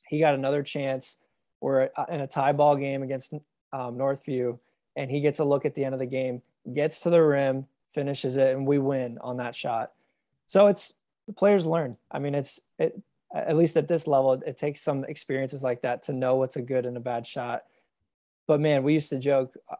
he 0.09 0.19
got 0.19 0.35
another 0.35 0.63
chance. 0.63 1.19
We're 1.61 1.91
uh, 1.97 2.07
in 2.11 2.21
a 2.21 2.27
tie 2.27 2.53
ball 2.53 2.77
game 2.77 3.03
against 3.03 3.33
um, 3.73 3.97
Northview, 3.97 4.59
and 4.97 5.11
he 5.11 5.21
gets 5.21 5.39
a 5.39 5.45
look 5.45 5.65
at 5.65 5.75
the 5.75 5.85
end 5.85 5.95
of 5.95 6.01
the 6.01 6.07
game, 6.07 6.43
gets 6.73 7.01
to 7.01 7.11
the 7.11 7.23
rim, 7.23 7.67
finishes 7.93 8.37
it, 8.37 8.55
and 8.55 8.67
we 8.67 8.79
win 8.79 9.19
on 9.21 9.37
that 9.39 9.55
shot. 9.55 9.93
So 10.47 10.67
it's 10.67 10.95
the 11.27 11.33
players 11.33 11.67
learn. 11.67 11.97
I 12.11 12.19
mean, 12.19 12.35
it's 12.35 12.61
it 12.79 13.01
at 13.33 13.57
least 13.57 13.77
at 13.77 13.87
this 13.87 14.09
level, 14.09 14.33
it 14.33 14.57
takes 14.57 14.81
some 14.81 15.05
experiences 15.05 15.63
like 15.63 15.83
that 15.83 16.03
to 16.05 16.13
know 16.13 16.35
what's 16.35 16.57
a 16.57 16.63
good 16.63 16.85
and 16.85 16.97
a 16.97 17.01
bad 17.01 17.25
shot 17.25 17.63
but 18.51 18.59
man, 18.59 18.83
we 18.83 18.95
used 18.95 19.11
to 19.11 19.19
joke 19.21 19.55
uh, 19.71 19.77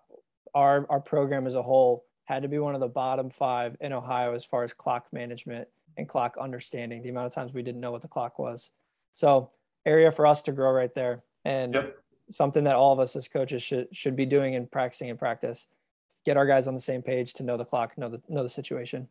our 0.55 0.87
our 0.89 1.01
program 1.01 1.49
as 1.49 1.57
a 1.57 1.63
whole 1.63 2.05
had 2.27 2.43
to 2.45 2.49
be 2.49 2.61
one 2.61 2.73
of 2.73 2.81
the 2.81 2.87
bottom 2.87 3.29
five 3.29 3.77
in 3.81 3.93
Ohio 3.93 4.33
as 4.33 4.45
far 4.45 4.63
as 4.63 4.73
clock 4.73 5.09
management 5.13 5.67
and 5.97 6.09
clock 6.09 6.37
understanding. 6.41 7.03
The 7.03 7.09
amount 7.09 7.27
of 7.27 7.35
times 7.35 7.53
we 7.53 7.65
didn't 7.65 7.81
know 7.81 7.91
what 7.91 8.01
the 8.01 8.07
clock 8.07 8.39
was. 8.39 8.71
So 9.13 9.51
area 9.85 10.13
for 10.13 10.25
us 10.25 10.41
to 10.43 10.53
grow 10.53 10.71
right 10.71 10.95
there, 10.95 11.25
and 11.45 11.75
yep. 11.75 11.99
something 12.31 12.63
that 12.63 12.77
all 12.77 12.93
of 12.93 13.01
us 13.01 13.17
as 13.17 13.27
coaches 13.27 13.61
should 13.61 13.89
should 13.91 14.15
be 14.15 14.25
doing 14.25 14.55
and 14.55 14.71
practicing 14.71 15.09
in 15.09 15.19
practice. 15.19 15.67
Get 16.25 16.37
our 16.37 16.47
guys 16.47 16.69
on 16.69 16.75
the 16.75 16.81
same 16.81 17.03
page 17.03 17.35
to 17.35 17.43
know 17.43 17.57
the 17.57 17.65
clock, 17.65 17.99
know 17.99 18.09
the 18.09 18.23
know 18.29 18.45
the 18.45 18.49
situation. 18.49 19.09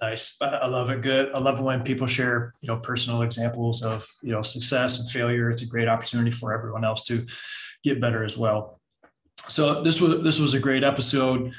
Nice. 0.00 0.36
I 0.40 0.66
love 0.66 0.90
it. 0.90 1.02
Good. 1.02 1.32
I 1.34 1.38
love 1.38 1.60
when 1.60 1.82
people 1.82 2.06
share, 2.06 2.54
you 2.60 2.68
know, 2.68 2.78
personal 2.78 3.22
examples 3.22 3.82
of, 3.82 4.06
you 4.22 4.32
know, 4.32 4.42
success 4.42 4.98
and 4.98 5.08
failure. 5.08 5.50
It's 5.50 5.62
a 5.62 5.66
great 5.66 5.88
opportunity 5.88 6.30
for 6.30 6.52
everyone 6.52 6.84
else 6.84 7.02
to 7.04 7.26
get 7.84 8.00
better 8.00 8.24
as 8.24 8.36
well. 8.36 8.80
So 9.48 9.82
this 9.82 10.00
was 10.00 10.22
this 10.22 10.38
was 10.38 10.54
a 10.54 10.60
great 10.60 10.84
episode. 10.84 11.52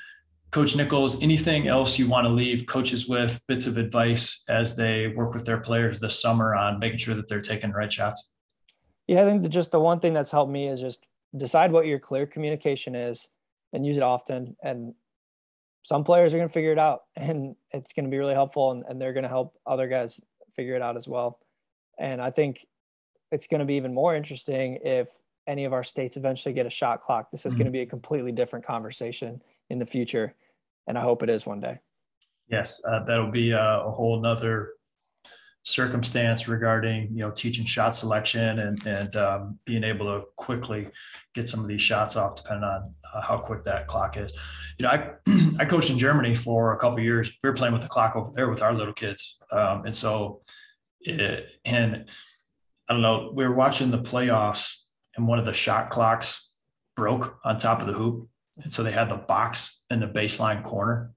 Coach 0.51 0.75
Nichols, 0.75 1.23
anything 1.23 1.67
else 1.67 1.97
you 1.97 2.07
want 2.07 2.25
to 2.25 2.29
leave 2.29 2.67
coaches 2.67 3.07
with, 3.07 3.41
bits 3.47 3.65
of 3.65 3.77
advice 3.77 4.43
as 4.47 4.75
they 4.75 5.07
work 5.07 5.33
with 5.33 5.45
their 5.45 5.59
players 5.59 5.99
this 5.99 6.21
summer 6.21 6.53
on 6.53 6.77
making 6.77 6.99
sure 6.99 7.15
that 7.15 7.27
they're 7.27 7.41
taking 7.41 7.71
the 7.71 7.75
right 7.75 7.91
shots? 7.91 8.31
Yeah, 9.07 9.23
I 9.23 9.25
think 9.25 9.49
just 9.49 9.71
the 9.71 9.79
one 9.79 9.99
thing 9.99 10.13
that's 10.13 10.29
helped 10.29 10.51
me 10.51 10.67
is 10.67 10.79
just 10.79 11.07
decide 11.35 11.71
what 11.71 11.87
your 11.87 11.97
clear 11.97 12.27
communication 12.27 12.93
is 12.93 13.29
and 13.73 13.83
use 13.83 13.97
it 13.97 14.03
often. 14.03 14.55
And 14.63 14.93
some 15.83 16.03
players 16.03 16.33
are 16.33 16.37
going 16.37 16.49
to 16.49 16.53
figure 16.53 16.71
it 16.71 16.79
out 16.79 17.01
and 17.15 17.55
it's 17.71 17.93
going 17.93 18.05
to 18.05 18.11
be 18.11 18.17
really 18.17 18.33
helpful 18.33 18.71
and, 18.71 18.83
and 18.87 19.01
they're 19.01 19.13
going 19.13 19.23
to 19.23 19.29
help 19.29 19.55
other 19.65 19.87
guys 19.87 20.19
figure 20.55 20.75
it 20.75 20.81
out 20.81 20.97
as 20.97 21.07
well. 21.07 21.39
And 21.99 22.21
I 22.21 22.31
think 22.31 22.65
it's 23.31 23.47
going 23.47 23.59
to 23.59 23.65
be 23.65 23.75
even 23.75 23.93
more 23.93 24.15
interesting 24.15 24.79
if 24.83 25.09
any 25.45 25.65
of 25.65 25.73
our 25.73 25.83
states 25.83 26.17
eventually 26.17 26.53
get 26.53 26.65
a 26.65 26.69
shot 26.69 27.01
clock. 27.01 27.29
This 27.31 27.45
is 27.45 27.53
mm-hmm. 27.53 27.59
going 27.59 27.65
to 27.65 27.71
be 27.71 27.81
a 27.81 27.85
completely 27.85 28.31
different 28.31 28.65
conversation 28.65 29.41
in 29.69 29.77
the 29.79 29.85
future. 29.85 30.35
And 30.87 30.97
I 30.97 31.01
hope 31.01 31.23
it 31.23 31.29
is 31.29 31.45
one 31.45 31.59
day. 31.59 31.79
Yes, 32.49 32.83
uh, 32.85 33.03
that'll 33.03 33.31
be 33.31 33.51
a, 33.51 33.81
a 33.81 33.91
whole 33.91 34.19
nother 34.19 34.73
circumstance 35.63 36.47
regarding 36.47 37.07
you 37.11 37.19
know 37.19 37.31
teaching 37.31 37.65
shot 37.65 37.95
selection 37.95 38.59
and 38.59 38.85
and 38.85 39.15
um, 39.15 39.57
being 39.65 39.83
able 39.83 40.05
to 40.05 40.25
quickly 40.35 40.89
get 41.33 41.47
some 41.47 41.61
of 41.61 41.67
these 41.67 41.81
shots 41.81 42.15
off 42.15 42.35
depending 42.35 42.63
on 42.63 42.93
uh, 43.13 43.21
how 43.21 43.37
quick 43.37 43.63
that 43.63 43.87
clock 43.87 44.17
is 44.17 44.33
you 44.77 44.83
know 44.83 44.89
i 44.89 45.09
i 45.59 45.65
coached 45.65 45.89
in 45.89 45.97
germany 45.97 46.35
for 46.35 46.73
a 46.73 46.77
couple 46.77 46.99
years 46.99 47.31
we 47.41 47.49
were 47.49 47.55
playing 47.55 47.73
with 47.73 47.81
the 47.81 47.87
clock 47.87 48.15
over 48.15 48.31
there 48.35 48.49
with 48.49 48.61
our 48.61 48.73
little 48.73 48.93
kids 48.93 49.37
um, 49.51 49.85
and 49.85 49.95
so 49.95 50.41
it, 50.99 51.49
and 51.63 52.09
i 52.89 52.93
don't 52.93 53.01
know 53.01 53.31
we 53.33 53.47
were 53.47 53.55
watching 53.55 53.89
the 53.89 53.99
playoffs 53.99 54.75
and 55.15 55.27
one 55.27 55.39
of 55.39 55.45
the 55.45 55.53
shot 55.53 55.89
clocks 55.89 56.49
broke 56.95 57.39
on 57.43 57.57
top 57.57 57.81
of 57.81 57.87
the 57.87 57.93
hoop. 57.93 58.27
And 58.61 58.71
so 58.71 58.83
they 58.83 58.91
had 58.91 59.09
the 59.09 59.17
box 59.17 59.81
in 59.89 59.99
the 59.99 60.07
baseline 60.07 60.63
corner. 60.63 61.11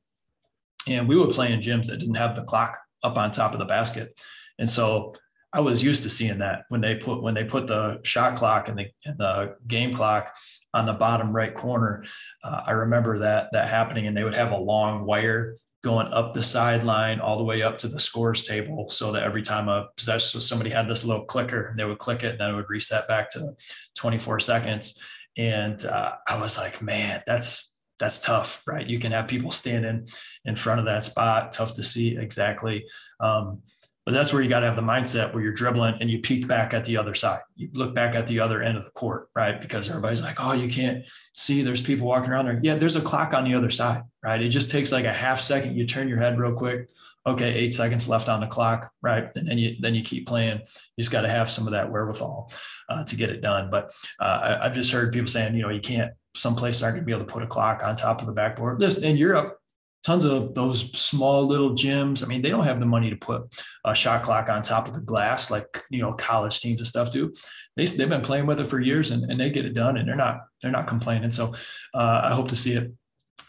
And 0.88 1.09
we 1.09 1.16
were 1.16 1.28
playing 1.28 1.52
in 1.52 1.61
gyms 1.61 1.87
that 1.87 1.98
didn't 1.98 2.14
have 2.14 2.37
the 2.37 2.44
clock 2.44 2.78
up 3.07 3.16
on 3.16 3.31
top 3.31 3.53
of 3.53 3.59
the 3.59 3.64
basket. 3.64 4.21
And 4.59 4.69
so 4.69 5.14
I 5.53 5.61
was 5.61 5.83
used 5.83 6.03
to 6.03 6.11
seeing 6.11 6.38
that 6.38 6.64
when 6.69 6.81
they 6.81 6.97
put 6.97 7.23
when 7.23 7.35
they 7.35 7.45
put 7.45 7.66
the 7.66 8.01
shot 8.03 8.37
clock 8.37 8.69
and 8.69 8.79
the 8.79 8.87
and 9.05 9.16
the 9.16 9.57
game 9.66 9.95
clock 9.95 10.37
on 10.75 10.87
the 10.87 10.92
bottom 10.92 11.35
right 11.35 11.55
corner. 11.55 12.05
Uh, 12.45 12.62
I 12.66 12.73
remember 12.73 13.21
that 13.21 13.49
that 13.53 13.69
happening, 13.69 14.07
and 14.07 14.16
they 14.16 14.25
would 14.25 14.35
have 14.35 14.53
a 14.53 14.59
long 14.59 15.07
wire 15.07 15.57
going 15.83 16.09
up 16.09 16.35
the 16.35 16.42
sideline 16.42 17.21
all 17.21 17.38
the 17.38 17.45
way 17.45 17.62
up 17.62 17.79
to 17.79 17.87
the 17.87 18.01
scores 18.01 18.42
table 18.42 18.88
so 18.90 19.12
that 19.12 19.23
every 19.23 19.40
time 19.40 19.69
a 19.69 19.87
possession 19.97 20.27
so 20.27 20.40
somebody 20.40 20.69
had 20.69 20.88
this 20.88 21.05
little 21.05 21.25
clicker 21.25 21.73
they 21.77 21.85
would 21.85 21.99
click 21.99 22.25
it 22.25 22.33
and 22.33 22.40
then 22.40 22.51
it 22.51 22.57
would 22.57 22.69
reset 22.69 23.07
back 23.07 23.31
to 23.31 23.55
24 23.95 24.40
seconds 24.40 25.01
and 25.37 25.85
uh, 25.85 26.16
i 26.27 26.40
was 26.40 26.59
like 26.59 26.83
man 26.83 27.23
that's 27.25 27.75
that's 27.98 28.20
tough 28.20 28.62
right 28.66 28.87
you 28.87 28.98
can 28.98 29.12
have 29.12 29.28
people 29.28 29.50
standing 29.50 30.09
in 30.44 30.56
front 30.56 30.80
of 30.80 30.87
that 30.87 31.04
spot 31.04 31.52
tough 31.52 31.72
to 31.72 31.82
see 31.82 32.16
exactly 32.16 32.85
um, 33.20 33.62
but 34.06 34.12
that's 34.12 34.32
where 34.32 34.40
you 34.40 34.48
got 34.48 34.61
to 34.61 34.66
have 34.66 34.76
the 34.76 34.82
mindset 34.82 35.35
where 35.35 35.42
you're 35.42 35.52
dribbling 35.52 35.96
and 36.00 36.09
you 36.09 36.20
peek 36.20 36.46
back 36.46 36.72
at 36.72 36.85
the 36.85 36.96
other 36.96 37.12
side. 37.12 37.40
You 37.56 37.68
look 37.72 37.92
back 37.92 38.14
at 38.14 38.28
the 38.28 38.38
other 38.38 38.62
end 38.62 38.78
of 38.78 38.85
the 38.85 38.90
court, 38.90 39.30
right? 39.35 39.61
Because 39.61 39.88
everybody's 39.88 40.22
like, 40.22 40.37
oh, 40.38 40.52
you 40.52 40.68
can't 40.68 41.04
see 41.32 41.61
there's 41.61 41.82
people 41.82 42.06
walking 42.06 42.30
around 42.30 42.44
there. 42.44 42.61
Yeah, 42.62 42.76
there's 42.76 42.94
a 42.94 43.00
clock 43.00 43.35
on 43.35 43.42
the 43.42 43.54
other 43.54 43.68
side, 43.68 44.04
right? 44.24 44.40
It 44.40 44.50
just 44.50 44.70
takes 44.70 44.92
like 44.92 45.06
a 45.06 45.12
half 45.12 45.40
second. 45.40 45.76
You 45.76 45.87
turn 45.87 46.06
your 46.06 46.18
head 46.18 46.38
real 46.38 46.52
quick. 46.52 46.88
Okay, 47.26 47.52
eight 47.52 47.72
seconds 47.72 48.09
left 48.09 48.28
on 48.28 48.38
the 48.38 48.46
clock, 48.46 48.92
right? 49.02 49.28
And 49.35 49.48
then 49.48 49.59
you 49.59 49.74
then 49.80 49.96
you 49.96 50.04
keep 50.04 50.28
playing. 50.28 50.61
You 50.61 51.02
just 51.02 51.11
got 51.11 51.22
to 51.22 51.28
have 51.28 51.50
some 51.50 51.66
of 51.66 51.72
that 51.72 51.90
wherewithal 51.90 52.52
uh, 52.88 53.02
to 53.02 53.16
get 53.16 53.30
it 53.30 53.40
done. 53.40 53.70
But 53.72 53.92
uh, 54.20 54.59
I, 54.61 54.66
have 54.68 54.74
just 54.74 54.92
heard 54.92 55.12
people 55.12 55.26
saying, 55.26 55.56
you 55.56 55.62
know, 55.62 55.70
you 55.70 55.80
can't. 55.80 56.12
Some 56.37 56.55
places 56.55 56.83
aren't 56.83 56.94
going 56.94 57.03
to 57.03 57.07
be 57.07 57.12
able 57.12 57.25
to 57.25 57.33
put 57.33 57.42
a 57.42 57.46
clock 57.46 57.83
on 57.85 57.96
top 57.96 58.20
of 58.20 58.27
the 58.27 58.33
backboard. 58.33 58.79
This 58.79 58.99
in 58.99 59.16
Europe, 59.16 59.59
tons 60.05 60.25
of 60.25 60.55
those 60.55 60.92
small 60.92 61.46
little 61.46 61.70
gyms. 61.70 62.22
I 62.22 62.29
mean, 62.29 62.42
they 62.42 62.51
don't 62.51 62.64
have 62.64 62.79
the 62.79 62.87
money 62.87 63.11
to 63.11 63.16
put 63.16 63.42
a 63.85 63.94
shot 63.94 64.22
clock 64.22 64.49
on 64.49 64.62
top 64.62 64.87
of 64.87 64.94
the 64.94 65.01
glass 65.01 65.51
like 65.51 65.83
you 65.90 66.01
know 66.01 66.12
college 66.12 66.61
teams 66.61 66.81
and 66.81 66.87
stuff 66.87 67.11
do. 67.11 67.35
They 67.77 67.87
they've 67.87 68.09
been 68.09 68.20
playing 68.20 68.46
with 68.46 68.61
it 68.61 68.66
for 68.66 68.81
years 68.81 69.11
and, 69.11 69.31
and 69.31 69.40
they 69.40 69.51
get 69.51 69.64
it 69.64 69.75
done 69.75 69.96
and 69.96 70.09
they're 70.09 70.16
not 70.16 70.40
they're 70.62 70.70
not 70.70 70.87
complaining. 70.87 71.31
So 71.31 71.55
uh, 71.94 72.20
I 72.25 72.35
hope 72.35 72.49
to 72.49 72.57
see 72.57 72.75
it 72.75 72.92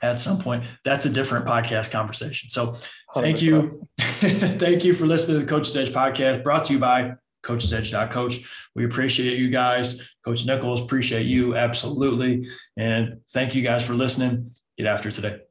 at 0.01 0.19
some 0.19 0.39
point. 0.39 0.63
That's 0.83 1.05
a 1.05 1.09
different 1.09 1.45
podcast 1.45 1.91
conversation. 1.91 2.49
So 2.49 2.75
thank 3.15 3.37
100%. 3.37 3.41
you, 3.41 3.87
thank 3.97 4.83
you 4.83 4.93
for 4.93 5.05
listening 5.05 5.39
to 5.39 5.45
the 5.45 5.49
Coach's 5.49 5.75
Edge 5.75 5.91
podcast 5.91 6.43
brought 6.43 6.65
to 6.65 6.73
you 6.73 6.79
by 6.79 7.13
Coach's 7.47 7.73
Edge. 7.73 7.93
Coach. 8.11 8.69
We 8.75 8.85
appreciate 8.85 9.39
you 9.39 9.49
guys. 9.49 10.01
Coach 10.23 10.45
Nichols, 10.45 10.81
appreciate 10.81 11.25
you 11.25 11.55
absolutely. 11.55 12.45
And 12.75 13.21
thank 13.29 13.55
you 13.55 13.63
guys 13.63 13.85
for 13.85 13.93
listening. 13.93 14.51
Get 14.77 14.85
after 14.85 15.09
today. 15.09 15.46